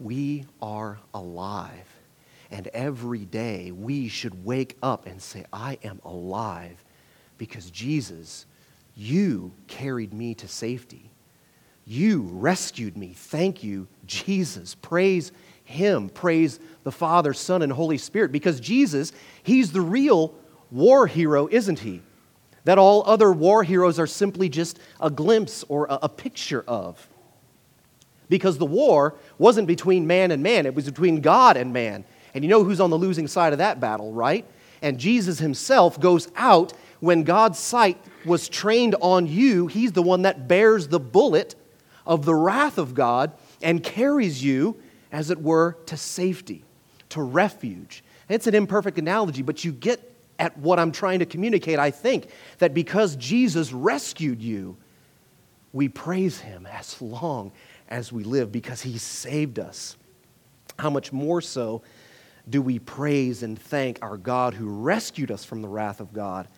We 0.00 0.46
are 0.60 0.98
alive. 1.14 1.88
And 2.50 2.68
every 2.68 3.24
day 3.24 3.70
we 3.70 4.08
should 4.08 4.44
wake 4.44 4.76
up 4.82 5.06
and 5.06 5.20
say, 5.20 5.44
I 5.52 5.78
am 5.82 6.00
alive 6.04 6.84
because 7.38 7.70
Jesus, 7.70 8.46
you 8.94 9.52
carried 9.68 10.12
me 10.12 10.34
to 10.34 10.48
safety. 10.48 11.11
You 11.84 12.22
rescued 12.22 12.96
me. 12.96 13.12
Thank 13.14 13.64
you, 13.64 13.88
Jesus. 14.06 14.74
Praise 14.74 15.32
him. 15.64 16.08
Praise 16.08 16.60
the 16.84 16.92
Father, 16.92 17.32
Son, 17.32 17.62
and 17.62 17.72
Holy 17.72 17.98
Spirit. 17.98 18.32
Because 18.32 18.60
Jesus, 18.60 19.12
He's 19.42 19.72
the 19.72 19.80
real 19.80 20.34
war 20.70 21.06
hero, 21.06 21.48
isn't 21.50 21.80
He? 21.80 22.02
That 22.64 22.78
all 22.78 23.02
other 23.06 23.32
war 23.32 23.64
heroes 23.64 23.98
are 23.98 24.06
simply 24.06 24.48
just 24.48 24.78
a 25.00 25.10
glimpse 25.10 25.64
or 25.68 25.86
a, 25.86 26.00
a 26.02 26.08
picture 26.08 26.64
of. 26.68 27.08
Because 28.28 28.58
the 28.58 28.66
war 28.66 29.14
wasn't 29.38 29.66
between 29.66 30.06
man 30.06 30.30
and 30.30 30.42
man, 30.42 30.66
it 30.66 30.74
was 30.74 30.84
between 30.86 31.20
God 31.20 31.56
and 31.56 31.72
man. 31.72 32.04
And 32.34 32.44
you 32.44 32.48
know 32.48 32.64
who's 32.64 32.80
on 32.80 32.90
the 32.90 32.98
losing 32.98 33.26
side 33.26 33.52
of 33.52 33.58
that 33.58 33.80
battle, 33.80 34.12
right? 34.12 34.46
And 34.80 34.98
Jesus 34.98 35.38
himself 35.38 36.00
goes 36.00 36.28
out 36.36 36.72
when 37.00 37.24
God's 37.24 37.58
sight 37.58 37.98
was 38.24 38.48
trained 38.48 38.94
on 39.00 39.26
you. 39.26 39.66
He's 39.66 39.92
the 39.92 40.02
one 40.02 40.22
that 40.22 40.48
bears 40.48 40.88
the 40.88 41.00
bullet 41.00 41.56
of 42.06 42.24
the 42.24 42.34
wrath 42.34 42.78
of 42.78 42.94
God 42.94 43.32
and 43.62 43.82
carries 43.82 44.42
you 44.42 44.80
as 45.10 45.30
it 45.30 45.40
were, 45.40 45.76
to 45.86 45.96
safety, 45.96 46.64
to 47.10 47.22
refuge. 47.22 48.02
It's 48.28 48.46
an 48.46 48.54
imperfect 48.54 48.98
analogy, 48.98 49.42
but 49.42 49.64
you 49.64 49.72
get 49.72 50.12
at 50.38 50.56
what 50.56 50.78
I'm 50.78 50.90
trying 50.90 51.18
to 51.18 51.26
communicate, 51.26 51.78
I 51.78 51.90
think, 51.90 52.30
that 52.58 52.74
because 52.74 53.14
Jesus 53.16 53.72
rescued 53.72 54.42
you, 54.42 54.76
we 55.72 55.88
praise 55.88 56.40
him 56.40 56.66
as 56.66 57.00
long 57.00 57.52
as 57.88 58.12
we 58.12 58.24
live 58.24 58.50
because 58.50 58.80
he 58.80 58.98
saved 58.98 59.58
us. 59.58 59.96
how 60.78 60.90
much 60.90 61.12
more 61.12 61.40
so 61.40 61.82
do 62.48 62.60
we 62.60 62.78
praise 62.78 63.42
and 63.42 63.58
thank 63.58 63.98
our 64.02 64.16
God 64.16 64.54
who 64.54 64.68
rescued 64.68 65.30
us 65.30 65.44
from 65.44 65.62
the 65.62 65.68
wrath 65.68 66.00
of 66.00 66.12
God? 66.12 66.48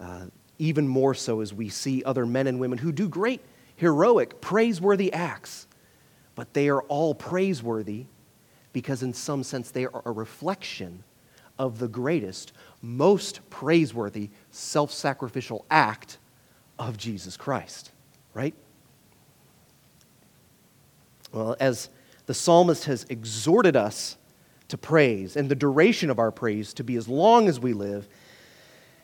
Uh, 0.00 0.26
even 0.58 0.88
more 0.88 1.14
so 1.14 1.40
as 1.40 1.52
we 1.52 1.68
see 1.68 2.02
other 2.04 2.26
men 2.26 2.46
and 2.46 2.58
women 2.58 2.78
who 2.78 2.90
do 2.90 3.08
great, 3.08 3.40
heroic, 3.76 4.40
praiseworthy 4.40 5.12
acts. 5.12 5.66
But 6.34 6.52
they 6.52 6.68
are 6.68 6.82
all 6.82 7.14
praiseworthy 7.14 8.06
because, 8.72 9.02
in 9.02 9.12
some 9.12 9.42
sense, 9.42 9.70
they 9.70 9.86
are 9.86 10.02
a 10.04 10.10
reflection 10.10 11.04
of 11.58 11.78
the 11.78 11.88
greatest, 11.88 12.52
most 12.82 13.48
praiseworthy 13.50 14.30
self 14.50 14.90
sacrificial 14.90 15.64
act 15.70 16.18
of 16.78 16.96
Jesus 16.96 17.36
Christ, 17.36 17.92
right? 18.32 18.54
Well, 21.32 21.56
as 21.60 21.88
the 22.26 22.34
psalmist 22.34 22.84
has 22.84 23.06
exhorted 23.08 23.76
us 23.76 24.16
to 24.68 24.78
praise 24.78 25.36
and 25.36 25.48
the 25.48 25.54
duration 25.54 26.10
of 26.10 26.18
our 26.18 26.30
praise 26.30 26.74
to 26.74 26.84
be 26.84 26.96
as 26.96 27.08
long 27.08 27.48
as 27.48 27.60
we 27.60 27.72
live, 27.72 28.08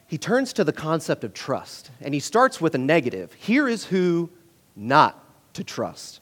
he 0.07 0.19
turns 0.19 0.53
to 0.55 0.65
the 0.65 0.73
concept 0.73 1.23
of 1.23 1.33
trust 1.33 1.91
and 2.01 2.13
he 2.15 2.21
starts 2.21 2.61
with 2.61 2.75
a 2.75 2.79
negative. 2.79 3.33
Here 3.35 3.69
is 3.69 3.85
who 3.85 4.31
not 4.77 5.25
to 5.55 5.65
trust. 5.65 6.21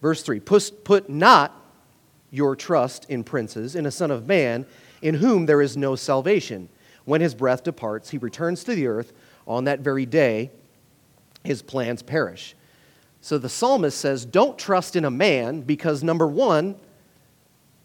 Verse 0.00 0.22
3 0.22 0.40
Put, 0.40 1.08
not 1.08 1.56
your 2.30 2.56
trust 2.56 3.08
in 3.08 3.24
princes, 3.24 3.76
in 3.76 3.86
a 3.86 3.90
son 3.90 4.10
of 4.10 4.26
man, 4.26 4.66
in 5.00 5.14
whom 5.14 5.46
there 5.46 5.62
is 5.62 5.76
no 5.76 5.94
salvation. 5.94 6.68
When 7.04 7.20
his 7.20 7.34
breath 7.34 7.64
departs, 7.64 8.10
he 8.10 8.18
returns 8.18 8.64
to 8.64 8.74
the 8.74 8.86
earth. 8.86 9.12
On 9.46 9.64
that 9.64 9.80
very 9.80 10.06
day, 10.06 10.50
his 11.44 11.62
plans 11.62 12.02
perish. 12.02 12.54
So 13.20 13.38
the 13.38 13.48
psalmist 13.48 13.98
says, 13.98 14.24
Don't 14.24 14.58
trust 14.58 14.96
in 14.96 15.04
a 15.04 15.10
man 15.10 15.62
because, 15.62 16.02
number 16.02 16.26
one, 16.26 16.76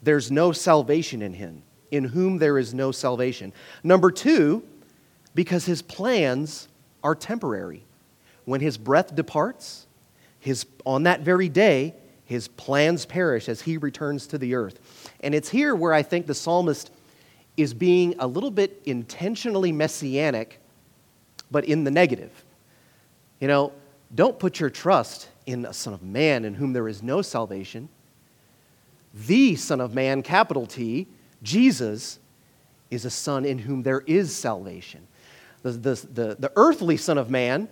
there's 0.02 0.32
no 0.32 0.52
salvation 0.52 1.22
in 1.22 1.34
him, 1.34 1.64
in 1.92 2.04
whom 2.04 2.38
there 2.38 2.58
is 2.58 2.74
no 2.74 2.92
salvation. 2.92 3.54
Number 3.84 4.12
two, 4.12 4.64
because 5.34 5.66
his 5.66 5.82
plans 5.82 6.68
are 7.04 7.16
temporary. 7.16 7.84
When 8.48 8.62
his 8.62 8.78
breath 8.78 9.14
departs, 9.14 9.88
his, 10.40 10.66
on 10.86 11.04
that 11.04 11.20
very 11.20 11.50
day, 11.50 11.94
his 12.24 12.48
plans 12.48 13.06
perish 13.06 13.50
as 13.50 13.60
he 13.60 13.76
returns 13.76 14.26
to 14.28 14.38
the 14.38 14.56
earth. 14.56 14.80
And 15.20 15.36
it's 15.36 15.50
here 15.50 15.76
where 15.76 15.92
I 15.92 16.02
think 16.02 16.28
the 16.28 16.34
psalmist 16.34 16.90
is 17.58 17.74
being 17.74 18.16
a 18.20 18.26
little 18.26 18.50
bit 18.50 18.82
intentionally 18.86 19.74
messianic, 19.74 20.62
but 21.52 21.66
in 21.66 21.84
the 21.84 21.92
negative. 21.92 22.32
You 23.42 23.50
know, 23.50 23.74
don't 24.16 24.40
put 24.40 24.62
your 24.62 24.70
trust 24.70 25.28
in 25.46 25.66
a 25.66 25.74
Son 25.74 25.94
of 25.94 26.02
Man 26.02 26.46
in 26.46 26.54
whom 26.54 26.72
there 26.72 26.88
is 26.88 27.04
no 27.04 27.22
salvation. 27.22 27.90
The 29.14 29.58
Son 29.58 29.82
of 29.82 29.94
Man, 29.94 30.24
capital 30.24 30.66
T, 30.66 31.06
Jesus, 31.44 32.18
is 32.90 33.04
a 33.04 33.10
Son 33.10 33.44
in 33.44 33.58
whom 33.58 33.84
there 33.84 34.04
is 34.08 34.34
salvation. 34.34 35.06
The, 35.64 35.72
the, 35.72 35.96
the, 36.14 36.36
the 36.40 36.52
earthly 36.56 36.96
Son 36.96 37.18
of 37.18 37.30
Man, 37.30 37.68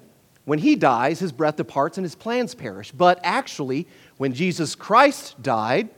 when 0.46 0.60
he 0.60 0.76
dies, 0.76 1.20
his 1.20 1.32
breath 1.32 1.56
departs 1.56 1.98
and 1.98 2.06
his 2.06 2.16
plans 2.16 2.56
perish. 2.56 2.92
But 2.92 3.20
actually, 3.24 3.88
when 4.18 4.34
Jesus 4.34 4.76
Christ 4.76 5.42
died, 5.42 5.90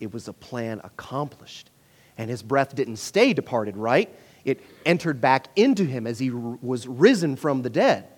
it 0.00 0.12
was 0.12 0.26
a 0.26 0.32
plan 0.32 0.80
accomplished. 0.82 1.70
And 2.18 2.30
his 2.30 2.42
breath 2.42 2.74
didn't 2.74 2.96
stay 2.96 3.34
departed, 3.34 3.76
right? 3.76 4.12
It 4.44 4.60
entered 4.86 5.20
back 5.20 5.48
into 5.54 5.84
him 5.84 6.06
as 6.06 6.18
he 6.18 6.30
was 6.30 6.86
risen 6.86 7.36
from 7.36 7.62
the 7.62 7.70
dead. 7.70 8.08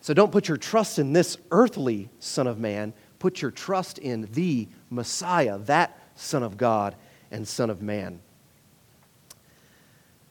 So 0.00 0.14
don't 0.14 0.32
put 0.32 0.48
your 0.48 0.56
trust 0.56 0.98
in 0.98 1.12
this 1.12 1.36
earthly 1.50 2.08
Son 2.18 2.46
of 2.46 2.58
Man. 2.58 2.94
Put 3.18 3.42
your 3.42 3.50
trust 3.50 3.98
in 3.98 4.28
the 4.32 4.66
Messiah, 4.90 5.58
that 5.58 5.98
Son 6.16 6.42
of 6.42 6.56
God 6.56 6.96
and 7.30 7.46
Son 7.46 7.70
of 7.70 7.82
Man. 7.82 8.20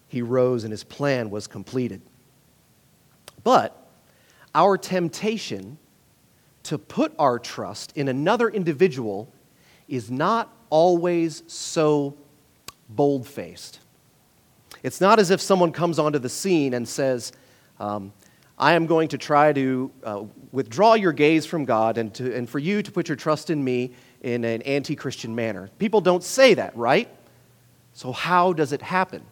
He 0.07 0.21
rose 0.21 0.63
and 0.63 0.71
his 0.71 0.83
plan 0.83 1.29
was 1.29 1.47
completed. 1.47 2.01
But 3.43 3.80
our 4.53 4.77
temptation 4.77 5.77
to 6.63 6.77
put 6.77 7.13
our 7.17 7.39
trust 7.39 7.95
in 7.95 8.07
another 8.07 8.49
individual 8.49 9.31
is 9.87 10.11
not 10.11 10.53
always 10.69 11.43
so 11.47 12.15
bold 12.89 13.27
faced. 13.27 13.79
It's 14.83 15.01
not 15.01 15.19
as 15.19 15.31
if 15.31 15.41
someone 15.41 15.71
comes 15.71 15.99
onto 15.99 16.19
the 16.19 16.29
scene 16.29 16.73
and 16.73 16.87
says, 16.87 17.31
um, 17.79 18.13
I 18.57 18.73
am 18.73 18.85
going 18.85 19.07
to 19.09 19.17
try 19.17 19.53
to 19.53 19.91
uh, 20.03 20.23
withdraw 20.51 20.93
your 20.93 21.13
gaze 21.13 21.45
from 21.45 21.65
God 21.65 21.97
and, 21.97 22.13
to, 22.15 22.35
and 22.35 22.49
for 22.49 22.59
you 22.59 22.83
to 22.83 22.91
put 22.91 23.09
your 23.09 23.15
trust 23.15 23.49
in 23.49 23.63
me 23.63 23.91
in 24.21 24.43
an 24.43 24.61
anti 24.63 24.95
Christian 24.95 25.33
manner. 25.33 25.69
People 25.79 25.99
don't 25.99 26.23
say 26.23 26.53
that, 26.53 26.75
right? 26.75 27.09
So, 27.93 28.11
how 28.11 28.53
does 28.53 28.71
it 28.71 28.81
happen? 28.81 29.23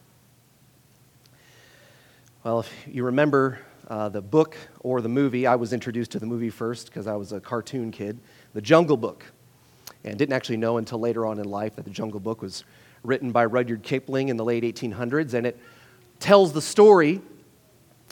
Well, 2.43 2.61
if 2.61 2.88
you 2.88 3.03
remember 3.03 3.59
uh, 3.89 4.10
the 4.10 4.22
book 4.22 4.55
or 4.81 5.01
the 5.01 5.10
movie, 5.10 5.48
I 5.48 5.55
was 5.55 5.74
introduced 5.74 6.12
to 6.12 6.19
the 6.19 6.25
movie 6.25 6.50
first 6.50 6.88
because 6.88 7.08
I 7.08 7.15
was 7.15 7.31
a 7.31 7.39
cartoon 7.39 7.91
kid, 7.91 8.19
The 8.53 8.62
Jungle 8.62 8.98
Book. 8.98 9.25
And 10.03 10.17
didn't 10.17 10.34
actually 10.34 10.58
know 10.58 10.77
until 10.77 11.00
later 11.00 11.25
on 11.25 11.39
in 11.39 11.46
life 11.46 11.75
that 11.75 11.86
The 11.86 11.91
Jungle 11.91 12.19
Book 12.19 12.41
was 12.41 12.63
written 13.03 13.31
by 13.31 13.46
Rudyard 13.46 13.84
Kipling 13.84 14.29
in 14.29 14.38
the 14.38 14.46
late 14.46 14.63
1800s. 14.63 15.34
And 15.34 15.46
it 15.46 15.60
tells 16.19 16.53
the 16.53 16.62
story 16.62 17.22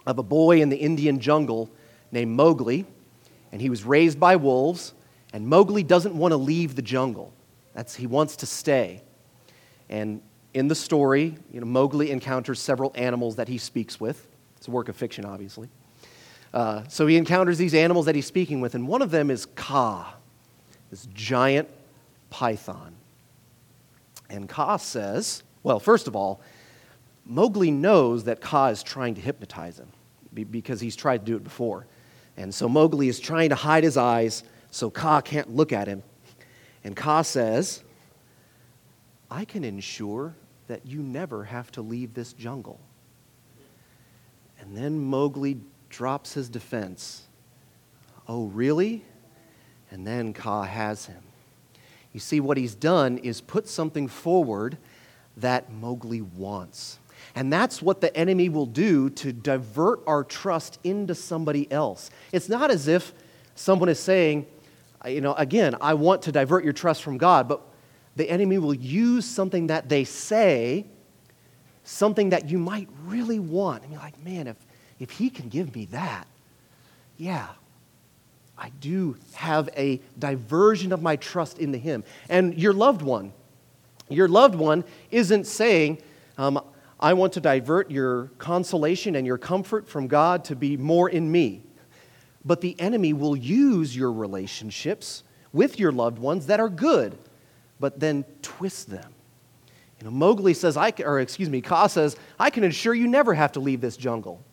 of 0.05 0.17
a 0.17 0.23
boy 0.23 0.61
in 0.61 0.69
the 0.69 0.77
Indian 0.77 1.19
jungle 1.19 1.69
named 2.11 2.31
Mowgli, 2.31 2.85
and 3.51 3.61
he 3.61 3.69
was 3.69 3.83
raised 3.83 4.19
by 4.19 4.35
wolves, 4.35 4.93
and 5.33 5.47
Mowgli 5.47 5.83
doesn't 5.83 6.17
want 6.17 6.31
to 6.31 6.37
leave 6.37 6.75
the 6.75 6.81
jungle. 6.81 7.33
That's, 7.73 7.95
he 7.95 8.07
wants 8.07 8.37
to 8.37 8.45
stay. 8.45 9.03
And 9.89 10.21
in 10.53 10.67
the 10.67 10.75
story, 10.75 11.37
you 11.51 11.59
know, 11.59 11.67
Mowgli 11.67 12.11
encounters 12.11 12.59
several 12.59 12.91
animals 12.95 13.35
that 13.35 13.47
he 13.47 13.57
speaks 13.57 13.99
with. 13.99 14.27
It's 14.57 14.67
a 14.67 14.71
work 14.71 14.89
of 14.89 14.95
fiction, 14.95 15.25
obviously. 15.25 15.69
Uh, 16.53 16.83
so 16.87 17.07
he 17.07 17.17
encounters 17.17 17.57
these 17.57 17.73
animals 17.73 18.05
that 18.05 18.15
he's 18.15 18.25
speaking 18.25 18.61
with, 18.61 18.75
and 18.75 18.87
one 18.87 19.01
of 19.01 19.11
them 19.11 19.29
is 19.29 19.45
Kaa, 19.45 20.13
this 20.89 21.07
giant 21.13 21.69
python. 22.29 22.95
And 24.29 24.49
Kaa 24.49 24.77
says, 24.77 25.43
well, 25.63 25.79
first 25.79 26.07
of 26.07 26.15
all, 26.15 26.41
Mowgli 27.25 27.71
knows 27.71 28.23
that 28.25 28.41
Kaa 28.41 28.67
is 28.67 28.83
trying 28.83 29.15
to 29.15 29.21
hypnotize 29.21 29.79
him 29.79 29.91
because 30.33 30.79
he's 30.79 30.95
tried 30.95 31.19
to 31.19 31.25
do 31.25 31.35
it 31.35 31.43
before. 31.43 31.87
And 32.37 32.53
so 32.53 32.69
Mowgli 32.69 33.09
is 33.09 33.19
trying 33.19 33.49
to 33.49 33.55
hide 33.55 33.83
his 33.83 33.97
eyes 33.97 34.43
so 34.71 34.89
Kaa 34.89 35.21
can't 35.21 35.55
look 35.55 35.73
at 35.73 35.87
him. 35.87 36.03
And 36.83 36.95
Kaa 36.95 37.23
says, 37.23 37.83
I 39.29 39.43
can 39.43 39.63
ensure 39.63 40.35
that 40.67 40.85
you 40.85 41.01
never 41.01 41.43
have 41.43 41.71
to 41.73 41.81
leave 41.81 42.13
this 42.13 42.33
jungle. 42.33 42.79
And 44.67 44.75
then 44.75 44.99
Mowgli 44.99 45.59
drops 45.89 46.33
his 46.33 46.49
defense. 46.49 47.23
Oh, 48.27 48.47
really? 48.47 49.05
And 49.91 50.05
then 50.05 50.33
Kaa 50.33 50.63
has 50.63 51.05
him. 51.05 51.23
You 52.11 52.19
see, 52.19 52.41
what 52.41 52.57
he's 52.57 52.75
done 52.75 53.17
is 53.19 53.39
put 53.39 53.69
something 53.69 54.09
forward 54.09 54.77
that 55.37 55.71
Mowgli 55.71 56.19
wants. 56.21 56.99
And 57.33 57.51
that's 57.51 57.81
what 57.81 58.01
the 58.01 58.15
enemy 58.15 58.49
will 58.49 58.65
do 58.65 59.09
to 59.11 59.31
divert 59.31 60.01
our 60.05 60.25
trust 60.25 60.79
into 60.83 61.15
somebody 61.15 61.71
else. 61.71 62.09
It's 62.33 62.49
not 62.49 62.69
as 62.69 62.89
if 62.89 63.13
someone 63.55 63.87
is 63.87 63.99
saying, 63.99 64.47
you 65.07 65.21
know, 65.21 65.33
again, 65.35 65.75
I 65.79 65.93
want 65.93 66.23
to 66.23 66.33
divert 66.33 66.65
your 66.65 66.73
trust 66.73 67.03
from 67.03 67.17
God, 67.17 67.47
but 67.47 67.61
the 68.17 68.29
enemy 68.29 68.57
will 68.57 68.73
use 68.73 69.25
something 69.25 69.67
that 69.67 69.87
they 69.87 70.03
say, 70.03 70.87
something 71.87 72.29
that 72.29 72.49
you 72.49 72.57
might 72.57 72.89
really 73.05 73.39
want. 73.39 73.83
And 73.83 73.91
you're 73.91 74.01
like, 74.01 74.21
man, 74.23 74.47
if, 74.47 74.57
if 74.99 75.11
he 75.11 75.29
can 75.29 75.47
give 75.47 75.73
me 75.73 75.85
that, 75.85 76.27
yeah, 77.17 77.47
I 78.57 78.69
do 78.81 79.17
have 79.33 79.69
a 79.77 80.01
diversion 80.19 80.91
of 80.91 81.01
my 81.01 81.15
trust 81.15 81.59
into 81.59 81.77
him. 81.77 82.03
And 82.29 82.57
your 82.57 82.73
loved 82.73 83.01
one, 83.01 83.31
your 84.09 84.27
loved 84.27 84.55
one 84.55 84.83
isn't 85.11 85.47
saying, 85.47 86.01
um, 86.37 86.59
I 86.99 87.13
want 87.13 87.33
to 87.33 87.39
divert 87.39 87.89
your 87.89 88.31
consolation 88.37 89.15
and 89.15 89.25
your 89.25 89.37
comfort 89.37 89.87
from 89.87 90.07
God 90.07 90.43
to 90.45 90.55
be 90.55 90.75
more 90.75 91.09
in 91.09 91.31
me. 91.31 91.61
But 92.43 92.61
the 92.61 92.79
enemy 92.79 93.13
will 93.13 93.35
use 93.35 93.95
your 93.95 94.11
relationships 94.11 95.23
with 95.53 95.79
your 95.79 95.91
loved 95.91 96.19
ones 96.19 96.47
that 96.47 96.59
are 96.59 96.69
good, 96.69 97.17
but 97.79 97.99
then 97.99 98.25
twist 98.41 98.89
them. 98.89 99.13
You 99.99 100.05
know, 100.05 100.11
Mowgli 100.11 100.53
says, 100.53 100.77
I 100.77 100.93
or 101.03 101.19
excuse 101.19 101.49
me, 101.49 101.61
Kaa 101.61 101.87
says, 101.87 102.15
I 102.39 102.49
can 102.49 102.63
ensure 102.63 102.93
you 102.93 103.07
never 103.07 103.33
have 103.33 103.53
to 103.53 103.59
leave 103.59 103.81
this 103.81 103.97
jungle. 103.97 104.43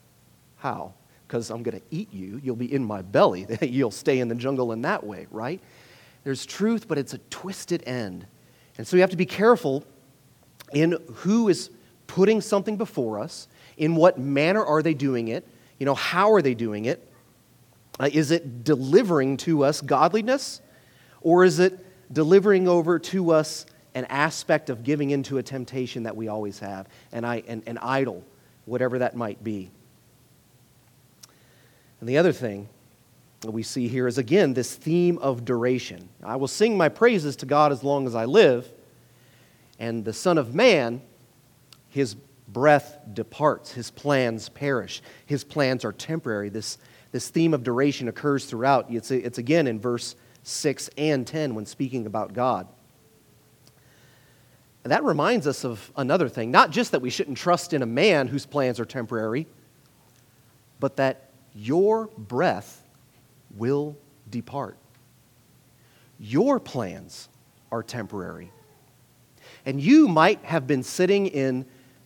How? 0.56 0.94
Because 1.26 1.50
I'm 1.50 1.62
going 1.62 1.78
to 1.78 1.84
eat 1.90 2.12
you. 2.12 2.40
You'll 2.42 2.56
be 2.56 2.72
in 2.72 2.84
my 2.84 3.02
belly. 3.02 3.46
You'll 3.60 3.90
stay 3.90 4.20
in 4.20 4.28
the 4.28 4.34
jungle 4.34 4.72
in 4.72 4.82
that 4.82 5.04
way, 5.04 5.26
right? 5.30 5.60
There's 6.22 6.46
truth, 6.46 6.88
but 6.88 6.96
it's 6.96 7.12
a 7.12 7.18
twisted 7.28 7.82
end. 7.86 8.26
And 8.78 8.86
so 8.86 8.96
we 8.96 9.02
have 9.02 9.10
to 9.10 9.16
be 9.16 9.26
careful 9.26 9.84
in 10.72 10.96
who 11.16 11.48
is 11.48 11.70
putting 12.06 12.40
something 12.40 12.76
before 12.76 13.18
us. 13.18 13.48
In 13.76 13.96
what 13.96 14.18
manner 14.18 14.64
are 14.64 14.82
they 14.82 14.94
doing 14.94 15.28
it? 15.28 15.46
You 15.78 15.86
know, 15.86 15.94
how 15.94 16.32
are 16.32 16.40
they 16.40 16.54
doing 16.54 16.86
it? 16.86 17.06
Uh, 18.00 18.08
is 18.12 18.30
it 18.30 18.64
delivering 18.64 19.36
to 19.38 19.64
us 19.64 19.80
godliness? 19.80 20.60
Or 21.20 21.44
is 21.44 21.58
it 21.58 21.78
delivering 22.12 22.68
over 22.68 22.98
to 22.98 23.32
us 23.32 23.66
an 23.94 24.04
aspect 24.06 24.70
of 24.70 24.82
giving 24.82 25.10
into 25.10 25.38
a 25.38 25.42
temptation 25.42 26.02
that 26.02 26.16
we 26.16 26.28
always 26.28 26.58
have, 26.58 26.88
an, 27.12 27.24
an, 27.24 27.62
an 27.66 27.78
idol, 27.78 28.24
whatever 28.66 28.98
that 28.98 29.16
might 29.16 29.42
be. 29.42 29.70
And 32.00 32.08
the 32.08 32.18
other 32.18 32.32
thing 32.32 32.68
that 33.40 33.50
we 33.50 33.62
see 33.62 33.88
here 33.88 34.06
is 34.06 34.18
again 34.18 34.54
this 34.54 34.74
theme 34.74 35.18
of 35.18 35.44
duration. 35.44 36.08
I 36.22 36.36
will 36.36 36.48
sing 36.48 36.76
my 36.76 36.88
praises 36.88 37.36
to 37.36 37.46
God 37.46 37.72
as 37.72 37.84
long 37.84 38.06
as 38.06 38.14
I 38.14 38.24
live, 38.24 38.68
and 39.78 40.04
the 40.04 40.12
Son 40.12 40.38
of 40.38 40.54
Man, 40.54 41.00
his 41.90 42.16
breath 42.48 42.98
departs, 43.12 43.72
his 43.72 43.90
plans 43.90 44.48
perish, 44.48 45.02
his 45.26 45.44
plans 45.44 45.84
are 45.84 45.92
temporary. 45.92 46.48
This, 46.48 46.78
this 47.12 47.28
theme 47.28 47.54
of 47.54 47.62
duration 47.62 48.08
occurs 48.08 48.44
throughout. 48.44 48.90
It's, 48.90 49.10
it's 49.10 49.38
again 49.38 49.66
in 49.66 49.80
verse 49.80 50.16
6 50.42 50.90
and 50.96 51.26
10 51.26 51.54
when 51.54 51.66
speaking 51.66 52.06
about 52.06 52.32
God. 52.32 52.66
And 54.84 54.92
that 54.92 55.02
reminds 55.02 55.46
us 55.46 55.64
of 55.64 55.90
another 55.96 56.28
thing 56.28 56.50
not 56.50 56.70
just 56.70 56.92
that 56.92 57.00
we 57.00 57.10
shouldn't 57.10 57.38
trust 57.38 57.72
in 57.72 57.82
a 57.82 57.86
man 57.86 58.28
whose 58.28 58.46
plans 58.46 58.78
are 58.78 58.84
temporary, 58.84 59.46
but 60.78 60.96
that 60.96 61.30
your 61.54 62.08
breath 62.18 62.82
will 63.56 63.96
depart. 64.30 64.76
Your 66.18 66.60
plans 66.60 67.28
are 67.72 67.82
temporary. 67.82 68.52
And 69.66 69.80
you 69.80 70.06
might 70.06 70.44
have 70.44 70.66
been 70.66 70.82
sitting 70.82 71.26
in 71.28 71.64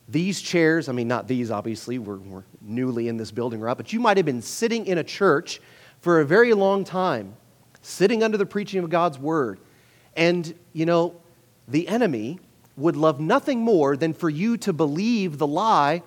these 0.08 0.40
chairs. 0.40 0.88
I 0.88 0.92
mean, 0.92 1.08
not 1.08 1.26
these, 1.26 1.50
obviously, 1.50 1.98
we're, 1.98 2.18
we're 2.18 2.44
newly 2.60 3.08
in 3.08 3.16
this 3.16 3.32
building, 3.32 3.60
right? 3.60 3.76
But 3.76 3.92
you 3.92 4.00
might 4.00 4.16
have 4.16 4.26
been 4.26 4.42
sitting 4.42 4.86
in 4.86 4.98
a 4.98 5.04
church 5.04 5.60
for 6.00 6.20
a 6.20 6.24
very 6.24 6.54
long 6.54 6.84
time, 6.84 7.34
sitting 7.82 8.22
under 8.22 8.38
the 8.38 8.46
preaching 8.46 8.84
of 8.84 8.90
God's 8.90 9.18
word. 9.18 9.58
And, 10.16 10.54
you 10.72 10.86
know, 10.86 11.16
the 11.66 11.88
enemy 11.88 12.38
would 12.78 12.96
love 12.96 13.20
nothing 13.20 13.60
more 13.60 13.96
than 13.96 14.14
for 14.14 14.30
you 14.30 14.56
to 14.56 14.72
believe 14.72 15.38
the 15.38 15.46
lie 15.46 16.02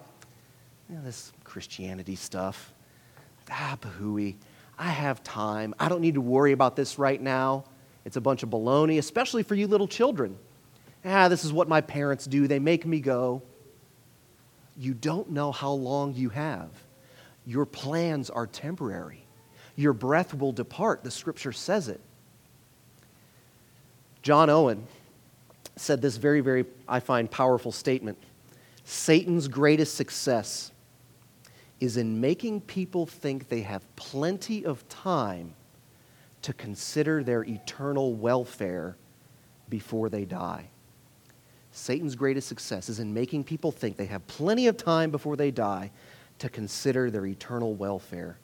you 0.91 0.97
know, 0.97 1.03
this 1.03 1.31
Christianity 1.45 2.15
stuff. 2.15 2.73
Ah, 3.49 3.77
bahooey. 3.81 4.35
I 4.77 4.89
have 4.89 5.23
time. 5.23 5.73
I 5.79 5.87
don't 5.87 6.01
need 6.01 6.15
to 6.15 6.21
worry 6.21 6.51
about 6.51 6.75
this 6.75 6.99
right 6.99 7.21
now. 7.21 7.63
It's 8.03 8.17
a 8.17 8.21
bunch 8.21 8.43
of 8.43 8.49
baloney, 8.49 8.97
especially 8.97 9.43
for 9.43 9.55
you 9.55 9.67
little 9.67 9.87
children. 9.87 10.37
Ah, 11.05 11.29
this 11.29 11.45
is 11.45 11.53
what 11.53 11.69
my 11.69 11.79
parents 11.79 12.25
do. 12.25 12.45
They 12.45 12.59
make 12.59 12.85
me 12.85 12.99
go. 12.99 13.41
You 14.75 14.93
don't 14.93 15.29
know 15.29 15.53
how 15.53 15.71
long 15.71 16.13
you 16.13 16.29
have. 16.29 16.69
Your 17.45 17.65
plans 17.65 18.29
are 18.29 18.47
temporary. 18.47 19.23
Your 19.77 19.93
breath 19.93 20.33
will 20.33 20.51
depart. 20.51 21.03
The 21.03 21.11
scripture 21.11 21.53
says 21.53 21.87
it. 21.87 22.01
John 24.23 24.49
Owen 24.49 24.87
said 25.81 26.01
this 26.01 26.17
very, 26.17 26.41
very, 26.41 26.65
I 26.87 26.99
find, 26.99 27.29
powerful 27.29 27.71
statement 27.71 28.17
Satan's 28.83 29.47
greatest 29.47 29.95
success 29.95 30.71
is 31.79 31.97
in 31.97 32.19
making 32.19 32.61
people 32.61 33.05
think 33.05 33.49
they 33.49 33.61
have 33.61 33.83
plenty 33.95 34.65
of 34.65 34.87
time 34.89 35.53
to 36.41 36.53
consider 36.53 37.23
their 37.23 37.43
eternal 37.43 38.13
welfare 38.13 38.97
before 39.69 40.09
they 40.09 40.25
die. 40.25 40.67
Satan's 41.71 42.15
greatest 42.15 42.47
success 42.47 42.89
is 42.89 42.99
in 42.99 43.13
making 43.13 43.43
people 43.43 43.71
think 43.71 43.97
they 43.97 44.05
have 44.07 44.25
plenty 44.27 44.67
of 44.67 44.77
time 44.77 45.09
before 45.09 45.35
they 45.35 45.51
die 45.51 45.91
to 46.39 46.49
consider 46.49 47.09
their 47.09 47.25
eternal 47.25 47.75
welfare. 47.75 48.37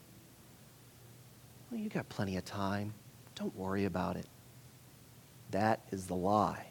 Well, 1.70 1.80
you 1.80 1.90
got 1.90 2.08
plenty 2.08 2.36
of 2.36 2.44
time. 2.44 2.94
Don't 3.34 3.54
worry 3.56 3.84
about 3.84 4.16
it. 4.16 4.26
That 5.50 5.80
is 5.90 6.06
the 6.06 6.16
lie. 6.16 6.67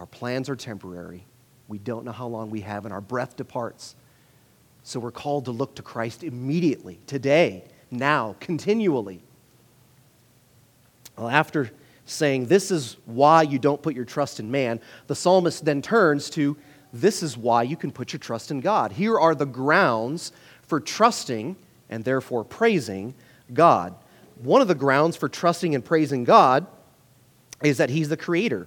Our 0.00 0.06
plans 0.06 0.48
are 0.48 0.56
temporary. 0.56 1.26
We 1.68 1.76
don't 1.76 2.06
know 2.06 2.12
how 2.12 2.26
long 2.26 2.48
we 2.48 2.62
have, 2.62 2.86
and 2.86 2.92
our 2.92 3.02
breath 3.02 3.36
departs. 3.36 3.94
So 4.82 4.98
we're 4.98 5.10
called 5.10 5.44
to 5.44 5.50
look 5.50 5.74
to 5.74 5.82
Christ 5.82 6.24
immediately, 6.24 7.00
today, 7.06 7.64
now, 7.90 8.34
continually. 8.40 9.20
Well, 11.18 11.28
after 11.28 11.70
saying, 12.06 12.46
This 12.46 12.70
is 12.70 12.96
why 13.04 13.42
you 13.42 13.58
don't 13.58 13.82
put 13.82 13.94
your 13.94 14.06
trust 14.06 14.40
in 14.40 14.50
man, 14.50 14.80
the 15.06 15.14
psalmist 15.14 15.66
then 15.66 15.82
turns 15.82 16.30
to, 16.30 16.56
This 16.94 17.22
is 17.22 17.36
why 17.36 17.62
you 17.64 17.76
can 17.76 17.92
put 17.92 18.14
your 18.14 18.20
trust 18.20 18.50
in 18.50 18.62
God. 18.62 18.92
Here 18.92 19.18
are 19.18 19.34
the 19.34 19.44
grounds 19.44 20.32
for 20.62 20.80
trusting 20.80 21.56
and 21.90 22.06
therefore 22.06 22.42
praising 22.42 23.12
God. 23.52 23.94
One 24.36 24.62
of 24.62 24.68
the 24.68 24.74
grounds 24.74 25.14
for 25.18 25.28
trusting 25.28 25.74
and 25.74 25.84
praising 25.84 26.24
God 26.24 26.66
is 27.62 27.76
that 27.76 27.90
He's 27.90 28.08
the 28.08 28.16
Creator 28.16 28.66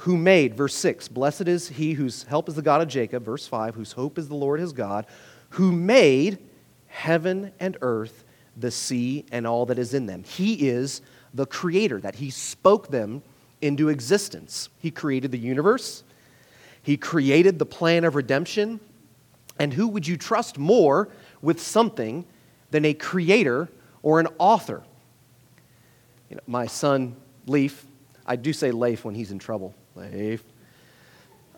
who 0.00 0.16
made, 0.16 0.54
verse 0.54 0.74
6, 0.76 1.08
blessed 1.08 1.46
is 1.46 1.68
he 1.68 1.92
whose 1.92 2.22
help 2.22 2.48
is 2.48 2.54
the 2.54 2.62
God 2.62 2.80
of 2.80 2.88
Jacob, 2.88 3.22
verse 3.22 3.46
5, 3.46 3.74
whose 3.74 3.92
hope 3.92 4.16
is 4.16 4.28
the 4.28 4.34
Lord 4.34 4.58
his 4.58 4.72
God, 4.72 5.04
who 5.50 5.72
made 5.72 6.38
heaven 6.86 7.52
and 7.60 7.76
earth, 7.82 8.24
the 8.56 8.70
sea, 8.70 9.26
and 9.30 9.46
all 9.46 9.66
that 9.66 9.78
is 9.78 9.92
in 9.92 10.06
them. 10.06 10.24
He 10.24 10.68
is 10.68 11.02
the 11.34 11.44
creator, 11.44 12.00
that 12.00 12.14
he 12.14 12.30
spoke 12.30 12.88
them 12.88 13.22
into 13.60 13.90
existence. 13.90 14.70
He 14.78 14.90
created 14.90 15.32
the 15.32 15.38
universe, 15.38 16.02
he 16.82 16.96
created 16.96 17.58
the 17.58 17.66
plan 17.66 18.04
of 18.04 18.14
redemption. 18.14 18.80
And 19.58 19.74
who 19.74 19.86
would 19.88 20.08
you 20.08 20.16
trust 20.16 20.56
more 20.56 21.10
with 21.42 21.60
something 21.60 22.24
than 22.70 22.86
a 22.86 22.94
creator 22.94 23.68
or 24.02 24.18
an 24.18 24.28
author? 24.38 24.82
You 26.30 26.36
know, 26.36 26.42
my 26.46 26.66
son, 26.66 27.16
Leaf, 27.46 27.84
I 28.24 28.36
do 28.36 28.54
say 28.54 28.70
Leif 28.70 29.04
when 29.04 29.14
he's 29.14 29.30
in 29.30 29.38
trouble. 29.38 29.74
Leif. 30.00 30.42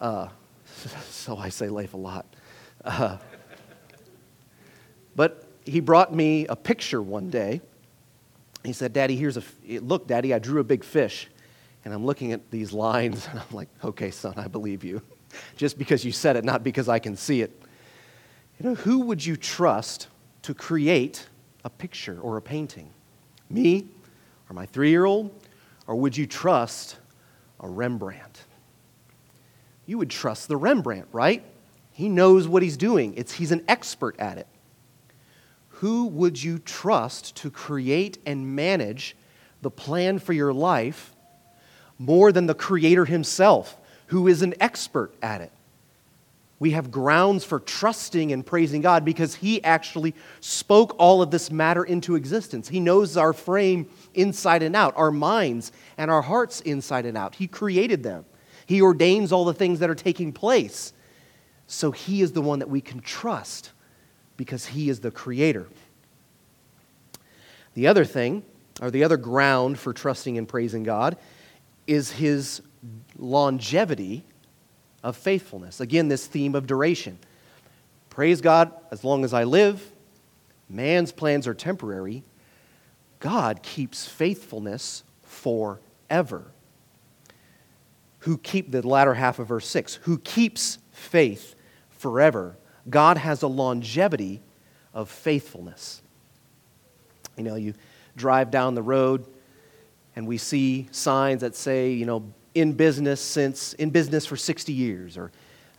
Uh, 0.00 0.28
so 1.10 1.36
I 1.36 1.48
say 1.48 1.68
Leif 1.68 1.94
a 1.94 1.98
lot. 1.98 2.26
Uh, 2.84 3.18
but 5.14 5.46
he 5.64 5.80
brought 5.80 6.14
me 6.14 6.46
a 6.46 6.56
picture 6.56 7.00
one 7.00 7.30
day. 7.30 7.60
He 8.64 8.72
said, 8.72 8.92
Daddy, 8.92 9.16
here's 9.16 9.36
a, 9.36 9.42
look, 9.80 10.06
Daddy, 10.06 10.34
I 10.34 10.38
drew 10.38 10.60
a 10.60 10.64
big 10.64 10.84
fish. 10.84 11.28
And 11.84 11.92
I'm 11.92 12.06
looking 12.06 12.32
at 12.32 12.50
these 12.50 12.72
lines, 12.72 13.26
and 13.30 13.40
I'm 13.40 13.54
like, 13.56 13.68
okay, 13.84 14.10
son, 14.10 14.34
I 14.36 14.48
believe 14.48 14.84
you. 14.84 15.02
Just 15.56 15.78
because 15.78 16.04
you 16.04 16.12
said 16.12 16.36
it, 16.36 16.44
not 16.44 16.62
because 16.62 16.88
I 16.88 16.98
can 16.98 17.16
see 17.16 17.42
it. 17.42 17.62
You 18.58 18.70
know, 18.70 18.74
who 18.74 19.00
would 19.00 19.24
you 19.24 19.36
trust 19.36 20.08
to 20.42 20.54
create 20.54 21.26
a 21.64 21.70
picture 21.70 22.20
or 22.20 22.36
a 22.36 22.42
painting? 22.42 22.90
Me 23.50 23.86
or 24.48 24.54
my 24.54 24.66
three 24.66 24.90
year 24.90 25.04
old? 25.04 25.32
Or 25.86 25.96
would 25.96 26.16
you 26.16 26.26
trust 26.26 26.96
a 27.62 27.68
Rembrandt. 27.68 28.44
You 29.86 29.98
would 29.98 30.10
trust 30.10 30.48
the 30.48 30.56
Rembrandt, 30.56 31.08
right? 31.12 31.44
He 31.92 32.08
knows 32.08 32.48
what 32.48 32.62
he's 32.62 32.76
doing, 32.76 33.14
it's, 33.16 33.32
he's 33.32 33.52
an 33.52 33.64
expert 33.68 34.18
at 34.18 34.38
it. 34.38 34.46
Who 35.68 36.06
would 36.06 36.42
you 36.42 36.58
trust 36.58 37.36
to 37.36 37.50
create 37.50 38.18
and 38.24 38.54
manage 38.54 39.16
the 39.62 39.70
plan 39.70 40.18
for 40.18 40.32
your 40.32 40.52
life 40.52 41.14
more 41.98 42.32
than 42.32 42.46
the 42.46 42.54
Creator 42.54 43.04
himself, 43.06 43.76
who 44.06 44.28
is 44.28 44.42
an 44.42 44.54
expert 44.60 45.12
at 45.22 45.40
it? 45.40 45.52
We 46.62 46.70
have 46.70 46.92
grounds 46.92 47.44
for 47.44 47.58
trusting 47.58 48.30
and 48.30 48.46
praising 48.46 48.82
God 48.82 49.04
because 49.04 49.34
He 49.34 49.64
actually 49.64 50.14
spoke 50.38 50.94
all 50.96 51.20
of 51.20 51.32
this 51.32 51.50
matter 51.50 51.82
into 51.82 52.14
existence. 52.14 52.68
He 52.68 52.78
knows 52.78 53.16
our 53.16 53.32
frame 53.32 53.88
inside 54.14 54.62
and 54.62 54.76
out, 54.76 54.96
our 54.96 55.10
minds 55.10 55.72
and 55.98 56.08
our 56.08 56.22
hearts 56.22 56.60
inside 56.60 57.04
and 57.04 57.18
out. 57.18 57.34
He 57.34 57.48
created 57.48 58.04
them, 58.04 58.24
He 58.64 58.80
ordains 58.80 59.32
all 59.32 59.44
the 59.44 59.52
things 59.52 59.80
that 59.80 59.90
are 59.90 59.96
taking 59.96 60.32
place. 60.32 60.92
So 61.66 61.90
He 61.90 62.22
is 62.22 62.30
the 62.30 62.40
one 62.40 62.60
that 62.60 62.70
we 62.70 62.80
can 62.80 63.00
trust 63.00 63.72
because 64.36 64.66
He 64.66 64.88
is 64.88 65.00
the 65.00 65.10
Creator. 65.10 65.66
The 67.74 67.88
other 67.88 68.04
thing, 68.04 68.44
or 68.80 68.92
the 68.92 69.02
other 69.02 69.16
ground 69.16 69.80
for 69.80 69.92
trusting 69.92 70.38
and 70.38 70.48
praising 70.48 70.84
God, 70.84 71.16
is 71.88 72.12
His 72.12 72.62
longevity 73.18 74.24
of 75.02 75.16
faithfulness. 75.16 75.80
Again, 75.80 76.08
this 76.08 76.26
theme 76.26 76.54
of 76.54 76.66
duration. 76.66 77.18
Praise 78.10 78.40
God 78.40 78.72
as 78.90 79.04
long 79.04 79.24
as 79.24 79.32
I 79.32 79.44
live. 79.44 79.90
Man's 80.68 81.12
plans 81.12 81.46
are 81.46 81.54
temporary. 81.54 82.22
God 83.20 83.62
keeps 83.62 84.06
faithfulness 84.06 85.04
forever. 85.22 86.52
Who 88.20 88.38
keep 88.38 88.70
the 88.70 88.86
latter 88.86 89.14
half 89.14 89.38
of 89.38 89.48
verse 89.48 89.66
6 89.66 89.96
who 90.02 90.18
keeps 90.18 90.78
faith 90.92 91.54
forever. 91.90 92.56
God 92.88 93.16
has 93.16 93.42
a 93.42 93.48
longevity 93.48 94.42
of 94.92 95.08
faithfulness. 95.08 96.02
You 97.36 97.44
know, 97.44 97.54
you 97.54 97.74
drive 98.16 98.50
down 98.50 98.74
the 98.74 98.82
road 98.82 99.24
and 100.14 100.26
we 100.26 100.36
see 100.36 100.88
signs 100.90 101.40
that 101.40 101.56
say, 101.56 101.92
you 101.92 102.04
know, 102.04 102.32
in 102.54 102.72
business 102.72 103.20
since 103.20 103.72
in 103.74 103.90
business 103.90 104.26
for 104.26 104.36
60 104.36 104.72
years 104.72 105.16
or 105.16 105.30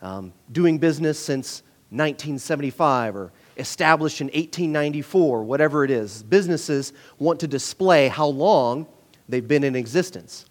um, 0.02 0.32
doing 0.52 0.78
business 0.78 1.18
since 1.18 1.62
1975 1.90 3.16
or 3.16 3.32
established 3.56 4.20
in 4.20 4.26
1894 4.26 5.44
whatever 5.44 5.84
it 5.84 5.90
is 5.90 6.22
businesses 6.24 6.92
want 7.18 7.38
to 7.40 7.46
display 7.46 8.08
how 8.08 8.26
long 8.26 8.86
they've 9.28 9.46
been 9.46 9.64
in 9.64 9.76
existence. 9.76 10.46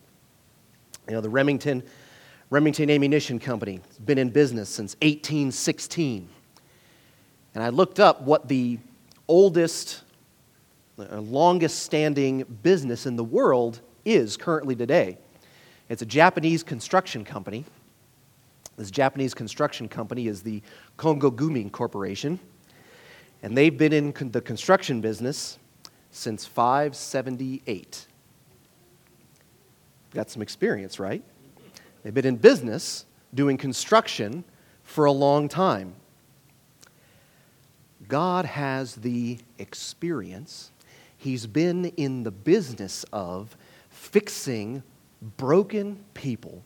You 1.07 1.15
know, 1.15 1.21
the 1.21 1.29
Remington, 1.29 1.83
Remington 2.49 2.89
Ammunition 2.89 3.39
Company 3.39 3.81
has 3.88 3.99
been 3.99 4.17
in 4.17 4.29
business 4.29 4.69
since 4.69 4.95
1816. 5.01 6.29
And 7.55 7.63
I 7.63 7.69
looked 7.69 7.99
up 7.99 8.21
what 8.21 8.47
the 8.47 8.79
oldest, 9.27 10.01
uh, 10.97 11.19
longest 11.19 11.83
standing 11.83 12.43
business 12.63 13.05
in 13.05 13.15
the 13.15 13.23
world 13.23 13.81
is 14.05 14.38
currently 14.38 14.75
today. 14.75 15.17
It's 15.89 16.01
a 16.01 16.05
Japanese 16.05 16.63
construction 16.63 17.25
company. 17.25 17.65
This 18.77 18.89
Japanese 18.89 19.33
construction 19.33 19.87
company 19.87 20.27
is 20.27 20.41
the 20.41 20.61
Kongo 20.97 21.29
Gumi 21.29 21.71
Corporation. 21.71 22.39
And 23.43 23.57
they've 23.57 23.77
been 23.77 23.93
in 23.93 24.13
the 24.31 24.41
construction 24.41 25.01
business 25.01 25.59
since 26.11 26.45
578. 26.45 28.07
Got 30.13 30.29
some 30.29 30.41
experience, 30.41 30.99
right? 30.99 31.23
They've 32.03 32.13
been 32.13 32.25
in 32.25 32.37
business 32.37 33.05
doing 33.33 33.57
construction 33.57 34.43
for 34.83 35.05
a 35.05 35.11
long 35.11 35.49
time. 35.49 35.95
God 38.07 38.45
has 38.45 38.95
the 38.95 39.39
experience. 39.57 40.71
He's 41.17 41.47
been 41.47 41.85
in 41.97 42.23
the 42.23 42.31
business 42.31 43.05
of 43.11 43.57
fixing 43.89 44.83
broken 45.38 46.03
people, 46.13 46.63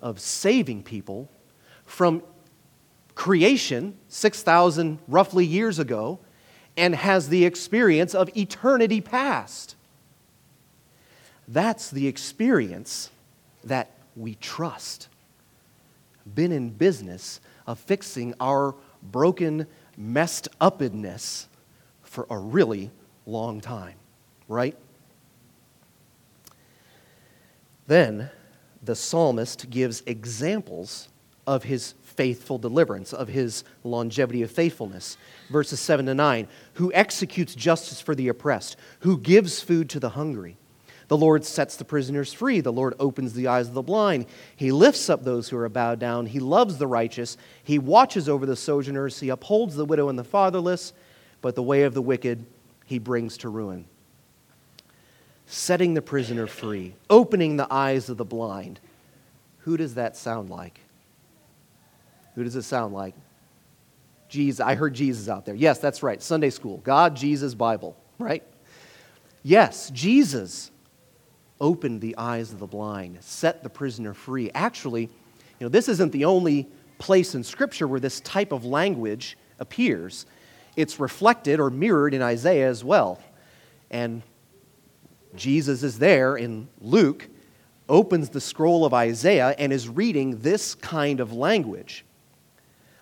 of 0.00 0.20
saving 0.20 0.82
people 0.82 1.28
from 1.86 2.22
creation 3.14 3.96
6,000 4.08 4.98
roughly 5.08 5.44
years 5.44 5.78
ago 5.78 6.20
and 6.76 6.94
has 6.94 7.28
the 7.28 7.44
experience 7.44 8.14
of 8.14 8.30
eternity 8.36 9.00
past. 9.00 9.74
That's 11.48 11.90
the 11.90 12.06
experience 12.06 13.10
that 13.64 13.90
we 14.14 14.36
trust. 14.36 15.08
Been 16.34 16.52
in 16.52 16.70
business 16.70 17.40
of 17.66 17.78
fixing 17.78 18.34
our 18.38 18.74
broken, 19.02 19.66
messed 19.96 20.48
upness 20.60 21.48
for 22.02 22.26
a 22.30 22.38
really 22.38 22.90
long 23.26 23.60
time, 23.60 23.96
right? 24.46 24.76
Then 27.88 28.30
the 28.82 28.94
psalmist 28.94 29.70
gives 29.70 30.02
examples 30.06 31.08
of 31.46 31.64
his 31.64 31.94
faithful 32.02 32.58
deliverance, 32.58 33.14
of 33.14 33.28
his 33.28 33.64
longevity 33.82 34.42
of 34.42 34.50
faithfulness. 34.50 35.16
Verses 35.50 35.80
7 35.80 36.06
to 36.06 36.14
9 36.14 36.46
Who 36.74 36.92
executes 36.92 37.54
justice 37.54 38.00
for 38.00 38.14
the 38.14 38.28
oppressed, 38.28 38.76
who 39.00 39.18
gives 39.18 39.62
food 39.62 39.88
to 39.90 40.00
the 40.00 40.10
hungry. 40.10 40.58
The 41.08 41.16
Lord 41.16 41.46
sets 41.46 41.76
the 41.76 41.86
prisoners 41.86 42.34
free. 42.34 42.60
The 42.60 42.70
Lord 42.70 42.94
opens 43.00 43.32
the 43.32 43.46
eyes 43.46 43.68
of 43.68 43.74
the 43.74 43.80
blind. 43.80 44.26
He 44.54 44.70
lifts 44.70 45.08
up 45.08 45.24
those 45.24 45.48
who 45.48 45.56
are 45.56 45.68
bowed 45.70 45.98
down. 45.98 46.26
He 46.26 46.40
loves 46.40 46.76
the 46.76 46.86
righteous. 46.86 47.38
He 47.64 47.78
watches 47.78 48.28
over 48.28 48.44
the 48.44 48.56
sojourners. 48.56 49.18
He 49.18 49.30
upholds 49.30 49.74
the 49.74 49.86
widow 49.86 50.10
and 50.10 50.18
the 50.18 50.24
fatherless, 50.24 50.92
but 51.40 51.54
the 51.54 51.62
way 51.62 51.84
of 51.84 51.94
the 51.94 52.02
wicked 52.02 52.44
he 52.84 52.98
brings 52.98 53.38
to 53.38 53.48
ruin. 53.48 53.86
Setting 55.50 55.94
the 55.94 56.02
prisoner 56.02 56.46
free, 56.46 56.94
opening 57.08 57.56
the 57.56 57.66
eyes 57.72 58.10
of 58.10 58.18
the 58.18 58.24
blind. 58.24 58.80
Who 59.60 59.78
does 59.78 59.94
that 59.94 60.14
sound 60.14 60.50
like? 60.50 60.78
Who 62.34 62.44
does 62.44 62.54
it 62.54 62.62
sound 62.62 62.92
like? 62.92 63.14
Jesus. 64.28 64.60
I 64.60 64.74
heard 64.74 64.92
Jesus 64.92 65.26
out 65.26 65.46
there. 65.46 65.54
Yes, 65.54 65.78
that's 65.78 66.02
right. 66.02 66.22
Sunday 66.22 66.50
school. 66.50 66.78
God, 66.84 67.16
Jesus, 67.16 67.54
Bible, 67.54 67.96
right? 68.18 68.42
Yes, 69.42 69.88
Jesus 69.90 70.70
opened 71.60 72.02
the 72.02 72.16
eyes 72.18 72.52
of 72.52 72.58
the 72.58 72.66
blind, 72.66 73.16
set 73.22 73.62
the 73.62 73.70
prisoner 73.70 74.12
free. 74.12 74.50
Actually, 74.54 75.04
you 75.04 75.08
know, 75.60 75.68
this 75.68 75.88
isn't 75.88 76.12
the 76.12 76.26
only 76.26 76.68
place 76.98 77.34
in 77.34 77.42
Scripture 77.42 77.88
where 77.88 78.00
this 78.00 78.20
type 78.20 78.52
of 78.52 78.66
language 78.66 79.38
appears. 79.58 80.26
It's 80.76 81.00
reflected 81.00 81.58
or 81.58 81.70
mirrored 81.70 82.12
in 82.12 82.20
Isaiah 82.20 82.68
as 82.68 82.84
well. 82.84 83.18
And 83.90 84.22
Jesus 85.34 85.82
is 85.82 85.98
there 85.98 86.36
in 86.36 86.68
Luke, 86.80 87.28
opens 87.88 88.30
the 88.30 88.40
scroll 88.40 88.84
of 88.84 88.94
Isaiah, 88.94 89.54
and 89.58 89.72
is 89.72 89.88
reading 89.88 90.40
this 90.40 90.74
kind 90.74 91.20
of 91.20 91.32
language. 91.32 92.04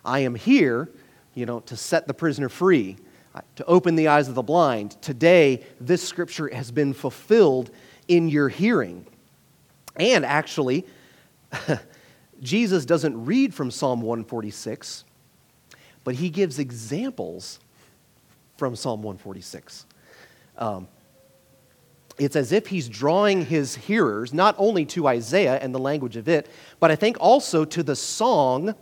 I 0.05 0.21
am 0.21 0.35
here, 0.35 0.89
you 1.35 1.47
know, 1.47 1.61
to 1.61 1.77
set 1.77 2.07
the 2.07 2.15
prisoner 2.15 2.49
free, 2.49 2.97
to 3.57 3.65
open 3.67 3.97
the 3.97 4.09
eyes 4.09 4.29
of 4.29 4.35
the 4.35 4.43
blind. 4.43 5.01
Today, 5.03 5.65
this 5.81 6.07
scripture 6.07 6.49
has 6.49 6.71
been 6.71 6.95
fulfilled 6.95 7.71
in 8.09 8.29
your 8.29 8.49
hearing. 8.49 9.07
And 9.97 10.25
actually, 10.25 10.87
Jesus 12.41 12.85
doesn't 12.85 13.25
read 13.25 13.55
from 13.55 13.71
Psalm 13.71 14.01
146, 14.01 15.05
but 16.05 16.15
he 16.15 16.31
gives 16.31 16.59
examples 16.59 17.61
from 18.57 18.77
Psalm 18.77 19.03
146. 19.03 19.87
Um, 20.59 20.89
it's 22.19 22.37
as 22.37 22.53
if 22.53 22.67
he's 22.69 22.89
drawing 22.89 23.45
his 23.45 23.77
hearers 23.77 24.33
not 24.33 24.55
only 24.59 24.87
to 24.87 25.07
Isaiah 25.07 25.59
and 25.61 25.75
the 25.75 25.79
language 25.79 26.17
of 26.17 26.29
it, 26.29 26.49
but 26.81 26.91
I 26.91 26.97
think 26.97 27.17
also 27.21 27.65
to 27.65 27.83
the 27.83 27.97
song 27.97 28.75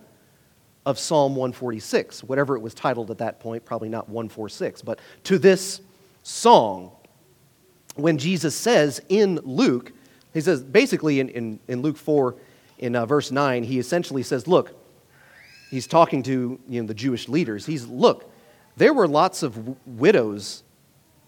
of 0.87 0.99
Psalm 0.99 1.35
146, 1.35 2.25
whatever 2.25 2.57
it 2.57 2.61
was 2.61 2.75
titled 2.75 3.11
at 3.11 3.18
that 3.18 3.40
point, 3.40 3.64
probably 3.64 3.88
not 3.88 4.09
146, 4.09 4.83
but 4.83 5.01
to 5.25 5.38
this 5.38 5.81
song. 6.23 6.92
When 7.97 8.18
Jesus 8.18 8.55
says 8.57 9.01
in 9.09 9.37
Luke, 9.44 9.92
he 10.33 10.40
says 10.40 10.62
basically 10.62 11.20
in, 11.20 11.29
in, 11.31 11.61
in 11.68 11.83
Luke 11.83 11.97
4, 11.97 12.37
in 12.79 12.97
uh, 12.97 13.07
verse 13.07 13.31
9, 13.31 13.62
he 13.62 13.79
essentially 13.79 14.23
says, 14.23 14.47
Look, 14.49 14.73
he's 15.70 15.87
talking 15.87 16.23
to 16.25 16.59
you 16.68 16.83
know, 16.83 16.87
the 16.87 16.94
Jewish 16.94 17.29
leaders. 17.29 17.64
He's, 17.66 17.87
Look, 17.87 18.31
there 18.77 18.92
were 18.92 19.07
lots 19.07 19.42
of 19.42 19.55
w- 19.55 19.77
widows 19.87 20.64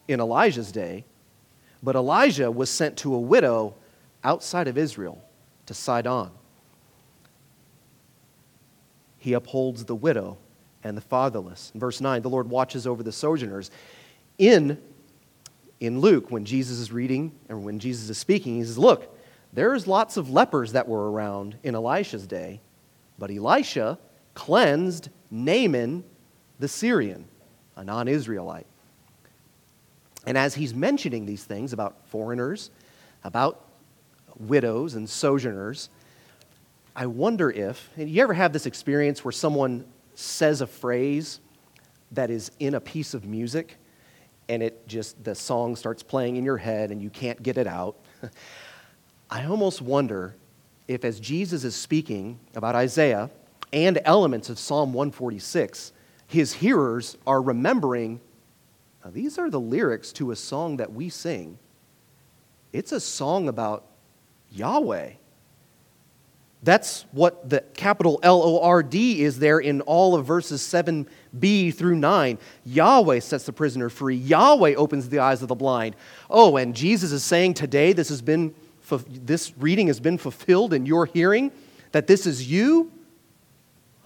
in 0.08 0.20
Elijah's 0.20 0.72
day, 0.72 1.04
but 1.86 1.94
Elijah 1.94 2.50
was 2.50 2.68
sent 2.68 2.96
to 2.96 3.14
a 3.14 3.18
widow 3.20 3.72
outside 4.24 4.66
of 4.66 4.76
Israel, 4.76 5.22
to 5.66 5.72
Sidon. 5.72 6.30
He 9.18 9.34
upholds 9.34 9.84
the 9.84 9.94
widow 9.94 10.36
and 10.82 10.96
the 10.96 11.00
fatherless. 11.00 11.70
In 11.74 11.78
verse 11.78 12.00
9, 12.00 12.22
the 12.22 12.28
Lord 12.28 12.50
watches 12.50 12.88
over 12.88 13.04
the 13.04 13.12
sojourners. 13.12 13.70
In, 14.36 14.82
in 15.78 16.00
Luke, 16.00 16.28
when 16.28 16.44
Jesus 16.44 16.80
is 16.80 16.90
reading, 16.90 17.30
or 17.48 17.56
when 17.56 17.78
Jesus 17.78 18.10
is 18.10 18.18
speaking, 18.18 18.56
he 18.56 18.64
says, 18.64 18.76
Look, 18.76 19.16
there's 19.52 19.86
lots 19.86 20.16
of 20.16 20.28
lepers 20.28 20.72
that 20.72 20.88
were 20.88 21.12
around 21.12 21.56
in 21.62 21.76
Elisha's 21.76 22.26
day, 22.26 22.60
but 23.16 23.30
Elisha 23.30 23.96
cleansed 24.34 25.08
Naaman 25.30 26.02
the 26.58 26.66
Syrian, 26.66 27.26
a 27.76 27.84
non 27.84 28.08
Israelite. 28.08 28.66
And 30.26 30.36
as 30.36 30.54
he's 30.54 30.74
mentioning 30.74 31.24
these 31.24 31.44
things 31.44 31.72
about 31.72 31.96
foreigners, 32.08 32.70
about 33.22 33.64
widows 34.38 34.94
and 34.94 35.08
sojourners, 35.08 35.88
I 36.94 37.06
wonder 37.06 37.50
if, 37.50 37.90
you 37.96 38.22
ever 38.22 38.34
have 38.34 38.52
this 38.52 38.66
experience 38.66 39.24
where 39.24 39.32
someone 39.32 39.84
says 40.14 40.60
a 40.60 40.66
phrase 40.66 41.40
that 42.12 42.30
is 42.30 42.50
in 42.58 42.74
a 42.74 42.80
piece 42.80 43.14
of 43.14 43.24
music 43.24 43.76
and 44.48 44.62
it 44.62 44.86
just, 44.88 45.22
the 45.22 45.34
song 45.34 45.76
starts 45.76 46.02
playing 46.02 46.36
in 46.36 46.44
your 46.44 46.56
head 46.56 46.90
and 46.90 47.02
you 47.02 47.10
can't 47.10 47.42
get 47.42 47.58
it 47.58 47.66
out? 47.66 47.96
I 49.30 49.44
almost 49.44 49.82
wonder 49.82 50.36
if, 50.88 51.04
as 51.04 51.20
Jesus 51.20 51.64
is 51.64 51.74
speaking 51.74 52.38
about 52.54 52.74
Isaiah 52.74 53.30
and 53.72 54.00
elements 54.04 54.48
of 54.48 54.58
Psalm 54.58 54.92
146, 54.92 55.92
his 56.28 56.52
hearers 56.52 57.16
are 57.26 57.42
remembering 57.42 58.20
these 59.10 59.38
are 59.38 59.50
the 59.50 59.60
lyrics 59.60 60.12
to 60.14 60.30
a 60.30 60.36
song 60.36 60.78
that 60.78 60.92
we 60.92 61.08
sing. 61.08 61.58
It's 62.72 62.92
a 62.92 63.00
song 63.00 63.48
about 63.48 63.84
Yahweh. 64.52 65.10
That's 66.62 67.04
what 67.12 67.48
the 67.48 67.60
capital 67.74 68.18
L 68.22 68.42
O 68.42 68.60
R 68.60 68.82
D 68.82 69.22
is 69.22 69.38
there 69.38 69.58
in 69.58 69.82
all 69.82 70.14
of 70.14 70.26
verses 70.26 70.62
7b 70.62 71.74
through 71.74 71.96
9. 71.96 72.38
Yahweh 72.64 73.20
sets 73.20 73.44
the 73.44 73.52
prisoner 73.52 73.88
free. 73.88 74.16
Yahweh 74.16 74.74
opens 74.74 75.08
the 75.08 75.20
eyes 75.20 75.42
of 75.42 75.48
the 75.48 75.54
blind. 75.54 75.94
Oh, 76.28 76.56
and 76.56 76.74
Jesus 76.74 77.12
is 77.12 77.22
saying 77.22 77.54
today 77.54 77.92
this 77.92 78.08
has 78.08 78.22
been 78.22 78.54
this 79.08 79.52
reading 79.58 79.88
has 79.88 80.00
been 80.00 80.18
fulfilled 80.18 80.72
in 80.72 80.86
your 80.86 81.06
hearing 81.06 81.52
that 81.92 82.06
this 82.06 82.26
is 82.26 82.50
you? 82.50 82.92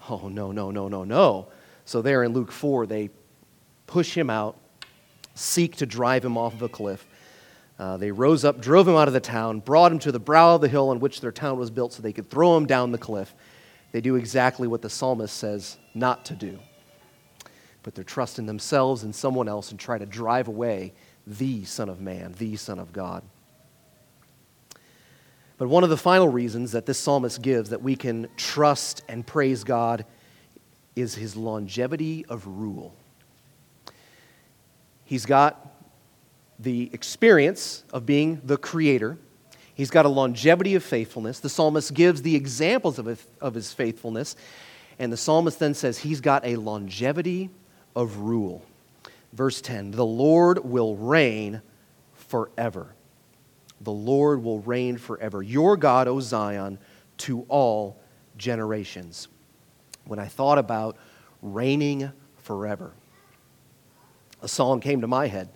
Oh, 0.09 0.27
no, 0.27 0.51
no, 0.51 0.71
no, 0.71 0.87
no, 0.87 1.03
no. 1.03 1.47
So 1.85 2.01
there 2.01 2.23
in 2.23 2.33
Luke 2.33 2.51
4 2.51 2.85
they 2.85 3.09
push 3.85 4.15
him 4.15 4.29
out, 4.29 4.57
seek 5.33 5.75
to 5.77 5.85
drive 5.85 6.23
him 6.23 6.37
off 6.37 6.53
of 6.53 6.61
a 6.61 6.69
cliff. 6.69 7.07
Uh, 7.79 7.97
they 7.97 8.11
rose 8.11 8.45
up, 8.45 8.61
drove 8.61 8.87
him 8.87 8.95
out 8.95 9.07
of 9.07 9.13
the 9.13 9.19
town, 9.19 9.59
brought 9.59 9.91
him 9.91 9.99
to 9.99 10.11
the 10.11 10.19
brow 10.19 10.55
of 10.55 10.61
the 10.61 10.67
hill 10.67 10.89
on 10.89 10.99
which 10.99 11.19
their 11.21 11.31
town 11.31 11.57
was 11.57 11.71
built 11.71 11.93
so 11.93 12.01
they 12.01 12.13
could 12.13 12.29
throw 12.29 12.55
him 12.55 12.65
down 12.65 12.91
the 12.91 12.97
cliff. 12.97 13.33
They 13.91 14.01
do 14.01 14.15
exactly 14.15 14.67
what 14.67 14.81
the 14.81 14.89
psalmist 14.89 15.35
says 15.35 15.77
not 15.93 16.23
to 16.25 16.35
do. 16.35 16.59
Put 17.83 17.95
their 17.95 18.03
trust 18.03 18.37
in 18.37 18.45
themselves 18.45 19.03
and 19.03 19.13
someone 19.15 19.47
else 19.47 19.71
and 19.71 19.79
try 19.79 19.97
to 19.97 20.05
drive 20.05 20.47
away 20.47 20.93
the 21.25 21.65
Son 21.65 21.89
of 21.89 21.99
Man, 21.99 22.35
the 22.37 22.55
Son 22.55 22.77
of 22.77 22.93
God. 22.93 23.23
But 25.57 25.67
one 25.67 25.83
of 25.83 25.89
the 25.89 25.97
final 25.97 26.27
reasons 26.27 26.71
that 26.71 26.85
this 26.85 26.97
psalmist 26.97 27.41
gives 27.41 27.69
that 27.69 27.81
we 27.81 27.95
can 27.95 28.27
trust 28.37 29.03
and 29.07 29.25
praise 29.25 29.63
God 29.63 30.05
is 30.95 31.15
his 31.15 31.35
longevity 31.35 32.25
of 32.27 32.45
rule. 32.47 32.95
He's 35.11 35.25
got 35.25 35.67
the 36.57 36.89
experience 36.93 37.83
of 37.91 38.05
being 38.05 38.39
the 38.45 38.55
creator. 38.55 39.17
He's 39.75 39.89
got 39.89 40.05
a 40.05 40.07
longevity 40.07 40.75
of 40.75 40.85
faithfulness. 40.85 41.41
The 41.41 41.49
psalmist 41.49 41.93
gives 41.93 42.21
the 42.21 42.33
examples 42.33 42.97
of, 42.97 43.27
of 43.41 43.53
his 43.53 43.73
faithfulness. 43.73 44.37
And 44.99 45.11
the 45.11 45.17
psalmist 45.17 45.59
then 45.59 45.73
says 45.73 45.97
he's 45.97 46.21
got 46.21 46.45
a 46.45 46.55
longevity 46.55 47.49
of 47.93 48.19
rule. 48.19 48.63
Verse 49.33 49.59
10 49.59 49.91
The 49.91 50.05
Lord 50.05 50.63
will 50.63 50.95
reign 50.95 51.61
forever. 52.13 52.95
The 53.81 53.91
Lord 53.91 54.41
will 54.41 54.61
reign 54.61 54.97
forever. 54.97 55.43
Your 55.43 55.75
God, 55.75 56.07
O 56.07 56.21
Zion, 56.21 56.79
to 57.17 57.45
all 57.49 58.01
generations. 58.37 59.27
When 60.05 60.19
I 60.19 60.27
thought 60.27 60.57
about 60.57 60.95
reigning 61.41 62.13
forever, 62.37 62.93
a 64.41 64.47
song 64.47 64.79
came 64.79 65.01
to 65.01 65.07
my 65.07 65.27
head. 65.27 65.49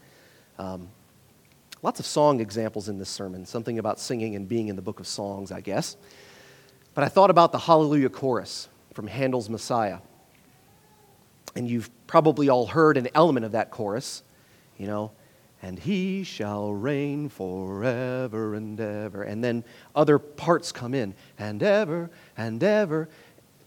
Um, 0.57 0.89
lots 1.81 1.99
of 1.99 2.05
song 2.05 2.39
examples 2.39 2.89
in 2.89 2.97
this 2.97 3.09
sermon, 3.09 3.45
something 3.45 3.79
about 3.79 3.99
singing 3.99 4.35
and 4.35 4.47
being 4.47 4.67
in 4.67 4.75
the 4.75 4.81
book 4.81 4.99
of 4.99 5.07
songs, 5.07 5.51
I 5.51 5.61
guess. 5.61 5.97
But 6.93 7.03
I 7.03 7.09
thought 7.09 7.29
about 7.29 7.51
the 7.51 7.59
Hallelujah 7.59 8.09
chorus 8.09 8.69
from 8.93 9.07
Handel's 9.07 9.49
Messiah. 9.49 9.99
And 11.55 11.69
you've 11.69 11.89
probably 12.07 12.49
all 12.49 12.65
heard 12.67 12.97
an 12.97 13.09
element 13.13 13.45
of 13.45 13.53
that 13.53 13.71
chorus, 13.71 14.23
you 14.77 14.87
know, 14.87 15.11
and 15.61 15.79
he 15.79 16.23
shall 16.23 16.73
reign 16.73 17.27
forever 17.29 18.55
and 18.55 18.79
ever. 18.79 19.23
And 19.23 19.43
then 19.43 19.63
other 19.95 20.19
parts 20.19 20.71
come 20.71 20.93
in, 20.93 21.15
and 21.39 21.63
ever 21.63 22.09
and 22.37 22.63
ever, 22.63 23.09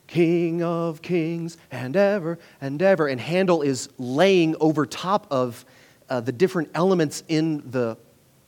King 0.08 0.62
of 0.62 1.00
kings, 1.00 1.56
and 1.70 1.94
ever 1.96 2.38
and 2.60 2.82
ever. 2.82 3.06
And 3.06 3.20
Handel 3.20 3.62
is 3.62 3.88
laying 3.98 4.56
over 4.58 4.84
top 4.84 5.26
of 5.30 5.64
uh, 6.10 6.20
the 6.20 6.32
different 6.32 6.70
elements 6.74 7.22
in 7.28 7.70
the 7.70 7.96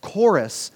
chorus 0.01 0.71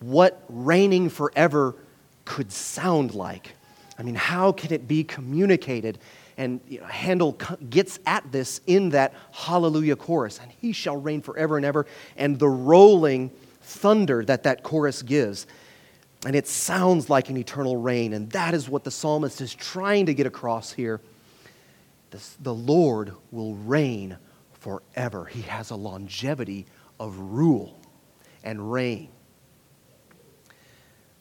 what 0.00 0.42
reigning 0.48 1.08
forever 1.10 1.76
could 2.24 2.50
sound 2.50 3.14
like. 3.14 3.54
I 3.98 4.02
mean, 4.02 4.14
how 4.14 4.52
can 4.52 4.72
it 4.72 4.88
be 4.88 5.04
communicated? 5.04 5.98
And 6.38 6.60
you 6.66 6.80
know, 6.80 6.86
Handel 6.86 7.32
gets 7.68 7.98
at 8.06 8.32
this 8.32 8.62
in 8.66 8.90
that 8.90 9.12
Hallelujah 9.30 9.96
chorus, 9.96 10.40
and 10.40 10.50
he 10.50 10.72
shall 10.72 10.96
reign 10.96 11.20
forever 11.20 11.58
and 11.58 11.66
ever, 11.66 11.86
and 12.16 12.38
the 12.38 12.48
rolling 12.48 13.30
thunder 13.60 14.24
that 14.24 14.44
that 14.44 14.62
chorus 14.62 15.02
gives. 15.02 15.46
And 16.26 16.36
it 16.36 16.46
sounds 16.46 17.08
like 17.08 17.30
an 17.30 17.36
eternal 17.36 17.76
reign, 17.76 18.12
and 18.12 18.30
that 18.32 18.52
is 18.52 18.68
what 18.68 18.84
the 18.84 18.90
psalmist 18.90 19.40
is 19.40 19.54
trying 19.54 20.06
to 20.06 20.14
get 20.14 20.26
across 20.26 20.72
here. 20.72 21.00
This, 22.10 22.36
the 22.40 22.54
Lord 22.54 23.12
will 23.30 23.54
reign 23.54 24.18
forever. 24.52 25.24
He 25.24 25.42
has 25.42 25.70
a 25.70 25.76
longevity 25.76 26.66
of 26.98 27.18
rule 27.18 27.78
and 28.44 28.70
reign. 28.70 29.08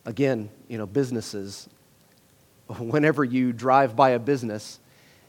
Again, 0.06 0.50
you 0.68 0.78
know, 0.78 0.86
businesses 0.86 1.70
whenever 2.78 3.24
you 3.24 3.54
drive 3.54 3.96
by 3.96 4.12
a 4.12 4.20
business 4.20 4.80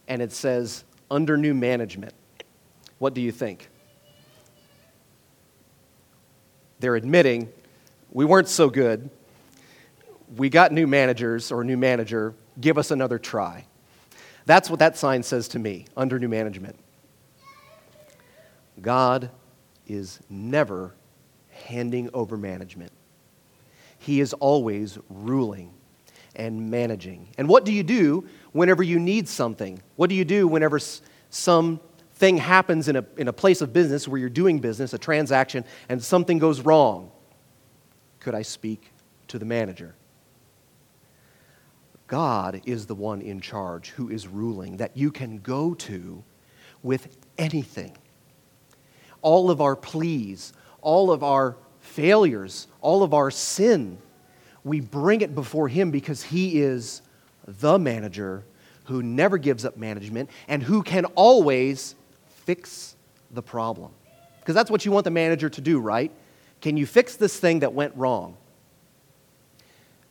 and 0.09 0.21
it 0.21 0.33
says 0.33 0.85
under 1.11 1.37
new 1.37 1.55
management, 1.55 2.15
what 2.99 3.15
do 3.15 3.21
you 3.21 3.31
think? 3.31 3.69
They're 6.81 6.97
admitting 6.97 7.53
we 8.11 8.25
weren't 8.25 8.49
so 8.49 8.69
good. 8.69 9.11
We 10.37 10.49
got 10.49 10.73
new 10.73 10.87
managers 10.87 11.51
or 11.51 11.65
new 11.65 11.77
manager. 11.77 12.35
Give 12.61 12.79
us 12.79 12.91
another 12.91 13.19
try. 13.19 13.67
That's 14.47 14.71
what 14.71 14.79
that 14.79 14.97
sign 14.97 15.23
says 15.23 15.49
to 15.49 15.59
me 15.59 15.87
under 15.97 16.19
new 16.19 16.29
management. 16.29 16.79
God 18.81 19.31
is 19.87 20.21
never 20.29 20.95
handing 21.51 22.11
over 22.15 22.37
management, 22.37 22.93
He 23.99 24.21
is 24.21 24.33
always 24.35 24.99
ruling 25.09 25.73
and 26.37 26.71
managing. 26.71 27.29
And 27.39 27.49
what 27.49 27.65
do 27.65 27.73
you 27.73 27.83
do 27.83 28.27
whenever 28.53 28.83
you 28.83 28.99
need 28.99 29.29
something? 29.29 29.83
What 29.97 30.09
do 30.09 30.17
you 30.17 30.25
do 30.25 30.47
whenever 30.47 30.79
something 31.29 32.37
happens 32.39 32.89
in 32.89 32.97
a, 32.97 33.05
in 33.17 33.29
a 33.29 33.33
place 33.33 33.61
of 33.61 33.73
business 33.73 34.07
where 34.07 34.19
you're 34.19 34.29
doing 34.29 34.59
business, 34.59 34.95
a 34.95 34.99
transaction, 34.99 35.65
and 35.89 36.03
something 36.03 36.39
goes 36.39 36.61
wrong? 36.61 37.11
Could 38.21 38.35
I 38.35 38.43
speak 38.43 38.93
to 39.29 39.39
the 39.39 39.45
manager? 39.45 39.95
God 42.11 42.63
is 42.67 42.87
the 42.87 42.95
one 42.97 43.23
in 43.23 43.41
charge 43.41 43.91
who 43.91 44.11
is 44.11 44.27
ruling 44.27 44.79
that 44.79 44.97
you 44.97 45.13
can 45.13 45.39
go 45.39 45.75
to 45.75 46.25
with 46.83 47.17
anything. 47.39 47.97
All 49.23 49.49
of 49.49 49.61
our 49.61 49.77
pleas, 49.77 50.53
all 50.81 51.13
of 51.13 51.23
our 51.23 51.57
failures, 51.79 52.67
all 52.81 53.05
of 53.05 53.15
our 53.15 53.31
sin 53.31 53.97
we 54.65 54.81
bring 54.81 55.21
it 55.21 55.37
before 55.37 55.69
Him 55.69 55.93
because 55.93 56.21
He 56.23 56.61
is 56.61 57.01
the 57.47 57.79
manager 57.79 58.45
who 58.87 59.05
never 59.05 59.39
gives 59.39 59.65
up 59.65 59.77
management 59.77 60.31
and 60.49 60.65
who 60.65 60.83
can 60.83 61.05
always 61.15 61.95
fix 62.45 62.97
the 63.31 63.43
problem. 63.43 63.93
Because 64.41 64.57
that's 64.57 64.71
what 64.71 64.85
you 64.85 64.91
want 64.91 65.05
the 65.05 65.13
manager 65.13 65.49
to 65.49 65.61
do, 65.61 65.79
right? 65.79 66.11
Can 66.61 66.77
you 66.77 66.87
fix 66.87 67.15
this 67.15 67.39
thing 67.39 67.61
that 67.61 67.73
went 67.73 67.95
wrong? 67.95 68.37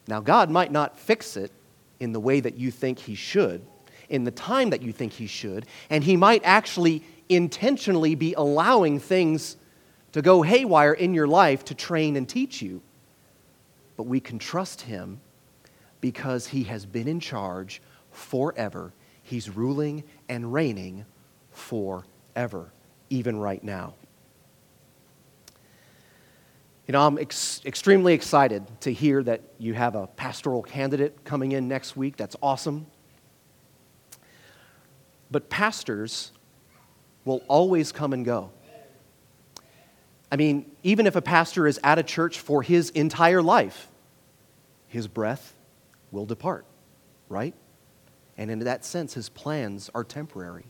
Now, 0.08 0.22
God 0.22 0.50
might 0.50 0.72
not 0.72 0.98
fix 0.98 1.36
it 1.36 1.52
in 2.00 2.14
the 2.14 2.20
way 2.20 2.40
that 2.40 2.56
you 2.56 2.72
think 2.72 3.00
He 3.00 3.16
should, 3.16 3.66
in 4.10 4.24
the 4.24 4.32
time 4.32 4.70
that 4.72 4.82
you 4.82 4.92
think 4.92 5.14
He 5.14 5.28
should, 5.28 5.66
and 5.90 6.04
He 6.04 6.16
might 6.16 6.42
actually 6.44 7.04
intentionally 7.28 8.16
be 8.16 8.34
allowing 8.34 9.00
things 9.00 9.58
to 10.12 10.22
go 10.22 10.42
haywire 10.42 10.94
in 10.94 11.14
your 11.14 11.28
life 11.28 11.64
to 11.66 11.76
train 11.76 12.16
and 12.16 12.28
teach 12.28 12.62
you 12.62 12.82
but 14.00 14.08
we 14.08 14.22
can 14.22 14.40
trust 14.40 14.80
him 14.80 15.20
because 16.00 16.48
he 16.48 16.64
has 16.64 16.86
been 16.86 17.06
in 17.06 17.20
charge 17.20 17.82
forever. 18.12 18.94
He's 19.24 19.50
ruling 19.50 20.06
and 20.30 20.54
reigning 20.54 21.04
forever, 21.52 22.72
even 23.10 23.38
right 23.38 23.62
now. 23.62 23.96
You 26.90 26.94
know, 26.94 27.06
I'm 27.06 27.20
ex- 27.20 27.62
extremely 27.68 28.16
excited 28.16 28.66
to 28.82 28.92
hear 28.92 29.22
that 29.22 29.44
you 29.60 29.76
have 29.76 29.94
a 29.94 30.08
pastoral 30.08 30.64
candidate 30.64 31.24
coming 31.24 31.52
in 31.52 31.68
next 31.68 31.96
week. 31.96 32.18
That's 32.18 32.36
awesome. 32.42 32.88
But 35.30 35.52
pastors 35.52 36.32
will 37.26 37.44
always 37.48 37.92
come 37.92 38.12
and 38.12 38.26
go. 38.26 38.50
I 40.32 40.36
mean, 40.36 40.66
even 40.82 41.06
if 41.06 41.16
a 41.16 41.22
pastor 41.22 41.68
is 41.68 41.80
at 41.84 42.00
a 42.00 42.04
church 42.04 42.40
for 42.40 42.64
his 42.64 42.90
entire 42.90 43.44
life, 43.44 43.88
his 44.88 45.08
breath 45.08 45.54
will 46.10 46.26
depart, 46.26 46.66
right? 47.28 47.54
And 48.36 48.50
in 48.50 48.58
that 48.62 48.84
sense, 48.84 49.14
his 49.14 49.30
plans 49.30 49.92
are 49.94 50.04
temporary. 50.04 50.66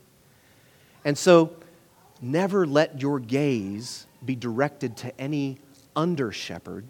And 1.06 1.18
so, 1.18 1.56
never 2.22 2.68
let 2.68 3.02
your 3.02 3.22
gaze 3.22 4.06
be 4.26 4.36
directed 4.36 4.98
to 4.98 5.18
any 5.18 5.60
under 6.00 6.32
shepherd, 6.32 6.86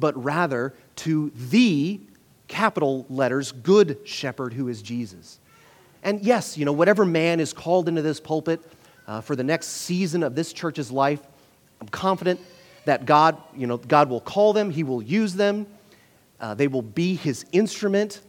but 0.00 0.20
rather 0.22 0.74
to 0.96 1.30
the 1.36 2.00
capital 2.48 3.06
letters 3.08 3.52
good 3.52 3.98
shepherd 4.04 4.52
who 4.52 4.66
is 4.66 4.82
Jesus. 4.82 5.38
And 6.02 6.20
yes, 6.22 6.58
you 6.58 6.64
know, 6.64 6.72
whatever 6.72 7.04
man 7.04 7.38
is 7.38 7.52
called 7.52 7.88
into 7.88 8.02
this 8.02 8.18
pulpit 8.18 8.60
uh, 9.06 9.20
for 9.20 9.36
the 9.36 9.44
next 9.44 9.68
season 9.68 10.24
of 10.24 10.34
this 10.34 10.52
church's 10.52 10.90
life, 10.90 11.20
I'm 11.80 11.88
confident 11.88 12.40
that 12.86 13.06
God, 13.06 13.40
you 13.56 13.68
know, 13.68 13.76
God 13.76 14.10
will 14.10 14.20
call 14.20 14.52
them, 14.52 14.70
He 14.70 14.82
will 14.82 15.02
use 15.02 15.34
them, 15.34 15.66
uh, 16.40 16.54
they 16.54 16.66
will 16.66 16.82
be 16.82 17.14
His 17.14 17.46
instrument, 17.52 18.20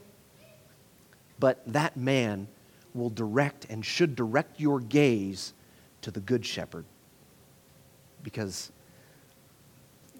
but 1.39 1.63
that 1.65 1.97
man 1.97 2.47
will 2.93 3.09
direct 3.09 3.65
and 3.71 3.83
should 3.83 4.15
direct 4.15 4.59
your 4.59 4.79
gaze 4.79 5.53
to 6.03 6.11
the 6.11 6.19
Good 6.19 6.45
Shepherd. 6.45 6.85
Because 8.21 8.71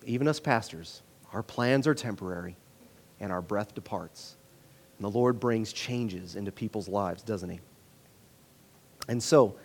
even 0.06 0.28
us 0.28 0.40
pastors, 0.40 1.02
our 1.34 1.44
plans 1.44 1.88
are 1.88 1.94
temporary 1.94 2.56
and 3.20 3.32
our 3.32 3.42
breath 3.42 3.74
departs. 3.76 4.36
And 4.98 5.06
the 5.06 5.18
Lord 5.18 5.40
brings 5.40 5.74
changes 5.74 6.36
into 6.36 6.52
people's 6.52 6.88
lives, 6.88 7.24
doesn't 7.24 7.50
He? 7.50 7.60
And 9.08 9.22
so, 9.22 9.56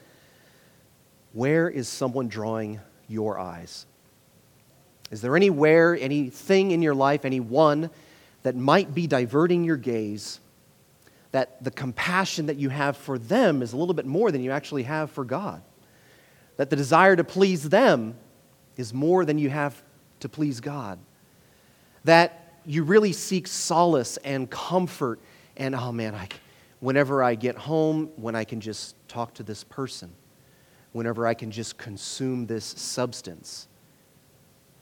where 1.32 1.68
is 1.68 1.88
someone 1.88 2.28
drawing 2.28 2.80
your 3.08 3.38
eyes? 3.38 3.86
Is 5.10 5.20
there 5.20 5.36
anywhere, 5.36 5.96
anything 6.00 6.70
in 6.70 6.82
your 6.82 6.94
life, 6.94 7.24
anyone 7.24 7.90
that 8.42 8.56
might 8.56 8.94
be 8.94 9.06
diverting 9.06 9.62
your 9.62 9.76
gaze, 9.76 10.40
that 11.32 11.62
the 11.62 11.70
compassion 11.70 12.46
that 12.46 12.56
you 12.56 12.70
have 12.70 12.96
for 12.96 13.18
them 13.18 13.62
is 13.62 13.72
a 13.72 13.76
little 13.76 13.94
bit 13.94 14.06
more 14.06 14.30
than 14.30 14.42
you 14.42 14.50
actually 14.50 14.84
have 14.84 15.10
for 15.10 15.24
God? 15.24 15.62
That 16.56 16.70
the 16.70 16.76
desire 16.76 17.14
to 17.14 17.24
please 17.24 17.68
them 17.68 18.16
is 18.76 18.92
more 18.94 19.24
than 19.24 19.38
you 19.38 19.50
have 19.50 19.82
to 20.20 20.28
please 20.28 20.60
God? 20.60 20.98
That 22.04 22.54
you 22.64 22.82
really 22.82 23.12
seek 23.12 23.46
solace 23.46 24.16
and 24.18 24.50
comfort. 24.50 25.20
And 25.56 25.74
oh 25.74 25.92
man, 25.92 26.14
I, 26.14 26.28
whenever 26.80 27.22
I 27.22 27.34
get 27.34 27.56
home, 27.56 28.10
when 28.16 28.34
I 28.34 28.44
can 28.44 28.60
just 28.60 28.96
talk 29.08 29.34
to 29.34 29.42
this 29.42 29.64
person, 29.64 30.12
whenever 30.92 31.26
I 31.26 31.34
can 31.34 31.50
just 31.50 31.78
consume 31.78 32.46
this 32.46 32.64
substance, 32.64 33.68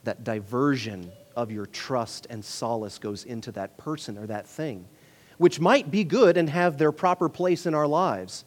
that 0.03 0.23
diversion 0.23 1.11
of 1.35 1.51
your 1.51 1.65
trust 1.65 2.27
and 2.29 2.43
solace 2.43 2.97
goes 2.97 3.25
into 3.25 3.51
that 3.53 3.77
person 3.77 4.17
or 4.17 4.25
that 4.27 4.47
thing, 4.47 4.85
which 5.37 5.59
might 5.59 5.91
be 5.91 6.03
good 6.03 6.37
and 6.37 6.49
have 6.49 6.77
their 6.77 6.91
proper 6.91 7.27
place 7.27 7.65
in 7.65 7.73
our 7.73 7.87
lives, 7.87 8.45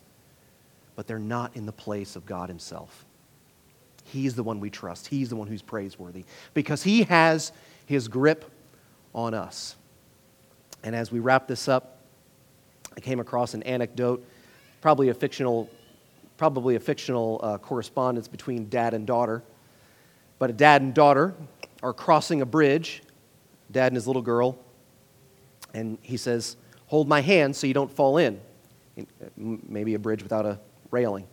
but 0.96 1.07
they're 1.07 1.18
not 1.18 1.55
in 1.55 1.66
the 1.66 1.72
place 1.72 2.16
of 2.16 2.24
God 2.27 2.48
Himself. 2.48 3.05
He's 4.09 4.35
the 4.35 4.42
one 4.42 4.61
we 4.61 4.71
trust. 4.71 5.07
He's 5.07 5.29
the 5.29 5.37
one 5.37 5.49
who's 5.49 5.62
praiseworthy 5.62 6.25
because 6.55 6.83
He 6.83 7.03
has 7.05 7.53
His 7.87 8.09
grip 8.09 8.51
on 9.14 9.35
us. 9.35 9.77
And 10.83 10.94
as 10.94 11.11
we 11.11 11.18
wrap 11.18 11.49
this 11.49 11.68
up, 11.68 11.99
I 12.97 13.01
came 13.01 13.21
across 13.21 13.55
an 13.55 13.62
anecdote, 13.64 14.27
probably 14.81 15.09
a 15.09 15.14
fictional, 15.14 15.68
probably 16.37 16.77
a 16.77 16.81
fictional 16.81 17.40
uh, 17.42 17.59
correspondence 17.59 18.29
between 18.29 18.68
dad 18.68 18.94
and 18.94 19.07
daughter. 19.07 19.42
But 20.38 20.51
a 20.51 20.53
dad 20.53 20.83
and 20.83 20.94
daughter 20.94 21.35
are 21.83 21.92
crossing 21.92 22.42
a 22.42 22.47
bridge, 22.47 23.03
dad 23.71 23.88
and 23.88 23.97
his 23.97 24.07
little 24.07 24.23
girl, 24.23 24.59
and 25.75 25.99
he 26.03 26.16
says, 26.16 26.57
Hold 26.87 27.09
my 27.09 27.21
hand 27.21 27.55
so 27.55 27.66
you 27.66 27.75
don't 27.75 27.92
fall 27.92 28.16
in. 28.16 28.40
Maybe 29.37 29.94
a 29.94 29.99
bridge 29.99 30.23
without 30.23 30.47
a 30.47 30.59
railing. 30.90 31.27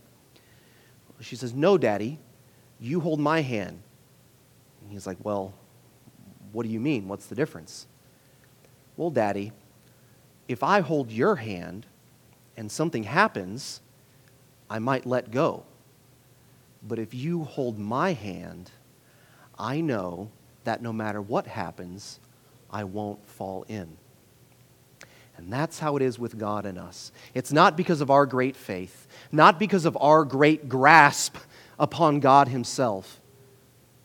She 1.22 1.36
says, 1.36 1.54
No, 1.54 1.78
daddy, 1.78 2.20
you 2.86 3.00
hold 3.00 3.20
my 3.20 3.42
hand. 3.42 3.82
And 4.82 4.92
he's 4.92 5.08
like, 5.08 5.18
Well, 5.24 5.54
what 6.52 6.64
do 6.64 6.70
you 6.70 6.80
mean? 6.80 7.08
What's 7.08 7.26
the 7.26 7.36
difference? 7.36 7.88
Well, 8.98 9.10
daddy, 9.10 9.52
if 10.48 10.64
I 10.64 10.80
hold 10.80 11.12
your 11.12 11.36
hand 11.36 11.86
and 12.56 12.72
something 12.72 13.04
happens, 13.04 13.82
I 14.70 14.80
might 14.80 15.06
let 15.06 15.32
go. 15.32 15.64
But 16.88 17.00
if 17.00 17.14
you 17.14 17.44
hold 17.44 17.78
my 17.78 18.14
hand, 18.14 18.72
I 19.58 19.82
know 19.82 20.30
that 20.64 20.82
no 20.82 20.94
matter 20.94 21.22
what 21.22 21.48
happens, 21.48 22.20
I 22.72 22.84
won't 22.84 23.28
fall 23.28 23.66
in. 23.68 23.98
And 25.38 25.52
that's 25.52 25.80
how 25.80 25.98
it 25.98 26.02
is 26.02 26.18
with 26.18 26.38
God 26.38 26.66
and 26.66 26.78
us. 26.78 27.12
It's 27.34 27.52
not 27.52 27.76
because 27.76 28.00
of 28.00 28.10
our 28.10 28.26
great 28.26 28.56
faith, 28.56 29.08
not 29.32 29.60
because 29.60 29.86
of 29.86 29.98
our 30.00 30.24
great 30.24 30.70
grasp 30.70 31.36
upon 31.80 32.20
God 32.20 32.48
Himself, 32.48 33.20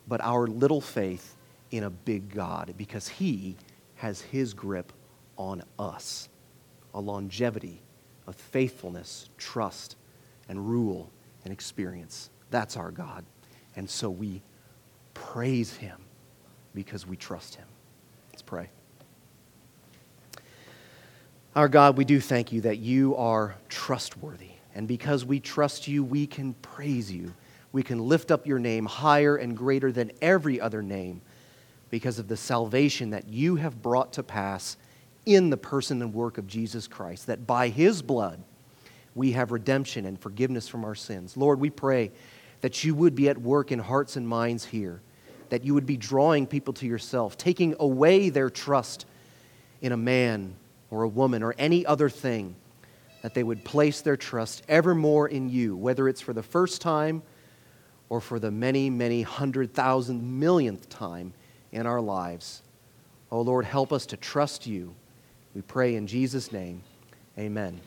but 0.09 0.21
our 0.21 0.47
little 0.47 0.81
faith 0.81 1.37
in 1.71 1.85
a 1.85 1.91
big 1.91 2.35
God, 2.35 2.75
because 2.77 3.09
He 3.09 3.57
has 3.97 4.21
His 4.21 4.55
grip 4.55 4.93
on 5.37 5.63
us 5.79 6.29
a 6.95 7.01
longevity 7.01 7.81
of 8.27 8.35
faithfulness, 8.35 9.29
trust, 9.39 9.97
and 10.49 10.69
rule 10.69 11.11
and 11.45 11.53
experience. 11.53 12.31
That's 12.51 12.77
our 12.77 12.91
God. 12.91 13.25
And 13.77 13.89
so 13.89 14.11
we 14.11 14.43
praise 15.15 15.77
him 15.77 15.99
because 16.75 17.07
we 17.07 17.17
trust 17.17 17.55
him. 17.55 17.67
Let's 18.33 18.43
pray. 18.43 18.69
Our 21.57 21.69
God, 21.69 21.97
we 21.97 22.05
do 22.05 22.21
thank 22.21 22.53
you 22.53 22.61
that 22.63 22.79
you 22.79 23.17
are 23.17 23.57
trustworthy. 23.69 24.51
And 24.75 24.87
because 24.87 25.25
we 25.25 25.41
trust 25.41 25.89
you, 25.89 26.05
we 26.05 26.27
can 26.27 26.55
praise 26.55 27.11
you. 27.11 27.35
We 27.73 27.83
can 27.83 27.99
lift 27.99 28.31
up 28.31 28.47
your 28.47 28.59
name 28.59 28.87
higher 28.87 29.37
and 29.37 29.57
greater 29.57 29.93
than 29.93 30.13
every 30.21 30.61
other 30.61 30.83
name 30.83 31.23
because 31.91 32.19
of 32.19 32.29
the 32.29 32.37
salvation 32.37 33.11
that 33.11 33.29
you 33.29 33.57
have 33.57 33.83
brought 33.83 34.13
to 34.15 34.23
pass 34.23 34.77
in 35.27 35.51
the 35.51 35.57
person 35.57 36.03
and 36.03 36.15
work 36.15 36.39
of 36.39 36.47
Jesus 36.47 36.87
Christ, 36.87 37.27
that 37.27 37.47
by 37.47 37.69
his 37.69 38.03
blood 38.03 38.43
we 39.15 39.33
have 39.33 39.53
redemption 39.53 40.07
and 40.07 40.19
forgiveness 40.19 40.69
from 40.69 40.85
our 40.85 40.95
sins. 40.95 41.37
Lord, 41.37 41.61
we 41.61 41.71
pray 41.71 42.11
that 42.61 42.85
you 42.85 42.95
would 42.95 43.15
be 43.15 43.29
at 43.29 43.39
work 43.39 43.73
in 43.73 43.79
hearts 43.79 44.17
and 44.17 44.27
minds 44.27 44.65
here 44.65 45.01
that 45.51 45.65
you 45.65 45.75
would 45.75 45.87
be 45.87 45.97
drawing 45.97 46.47
people 46.47 46.73
to 46.75 46.87
yourself, 46.87 47.37
taking 47.37 47.77
away 47.79 48.31
their 48.31 48.49
trust 48.49 49.05
in 49.83 49.93
a 49.93 49.97
man 49.97 50.55
or 50.91 51.03
a 51.03 51.09
woman 51.09 51.43
or 51.43 51.55
any 51.59 51.85
other 51.85 52.09
thing, 52.09 52.57
that 53.23 53.35
they 53.35 53.43
would 53.43 53.65
place 53.65 54.01
their 54.01 54.17
trust 54.17 54.63
evermore 54.69 55.29
in 55.29 55.49
you, 55.49 55.77
whether 55.77 56.09
it's 56.09 56.21
for 56.21 56.33
the 56.33 56.43
first 56.43 56.81
time 56.81 57.23
or 58.11 58.21
for 58.21 58.39
the 58.39 58.51
many, 58.51 58.91
many 58.91 59.23
hundred 59.23 59.73
thousand 59.73 60.39
millionth 60.39 60.91
time 60.91 61.33
in 61.73 61.87
our 61.87 62.01
lives. 62.01 62.61
Oh 63.31 63.41
Lord, 63.41 63.65
help 63.65 63.93
us 63.93 64.05
to 64.07 64.19
trust 64.19 64.67
you. 64.67 64.95
We 65.55 65.63
pray 65.63 65.95
in 65.95 66.07
Jesus' 66.07 66.53
name. 66.53 66.83
Amen. 67.39 67.81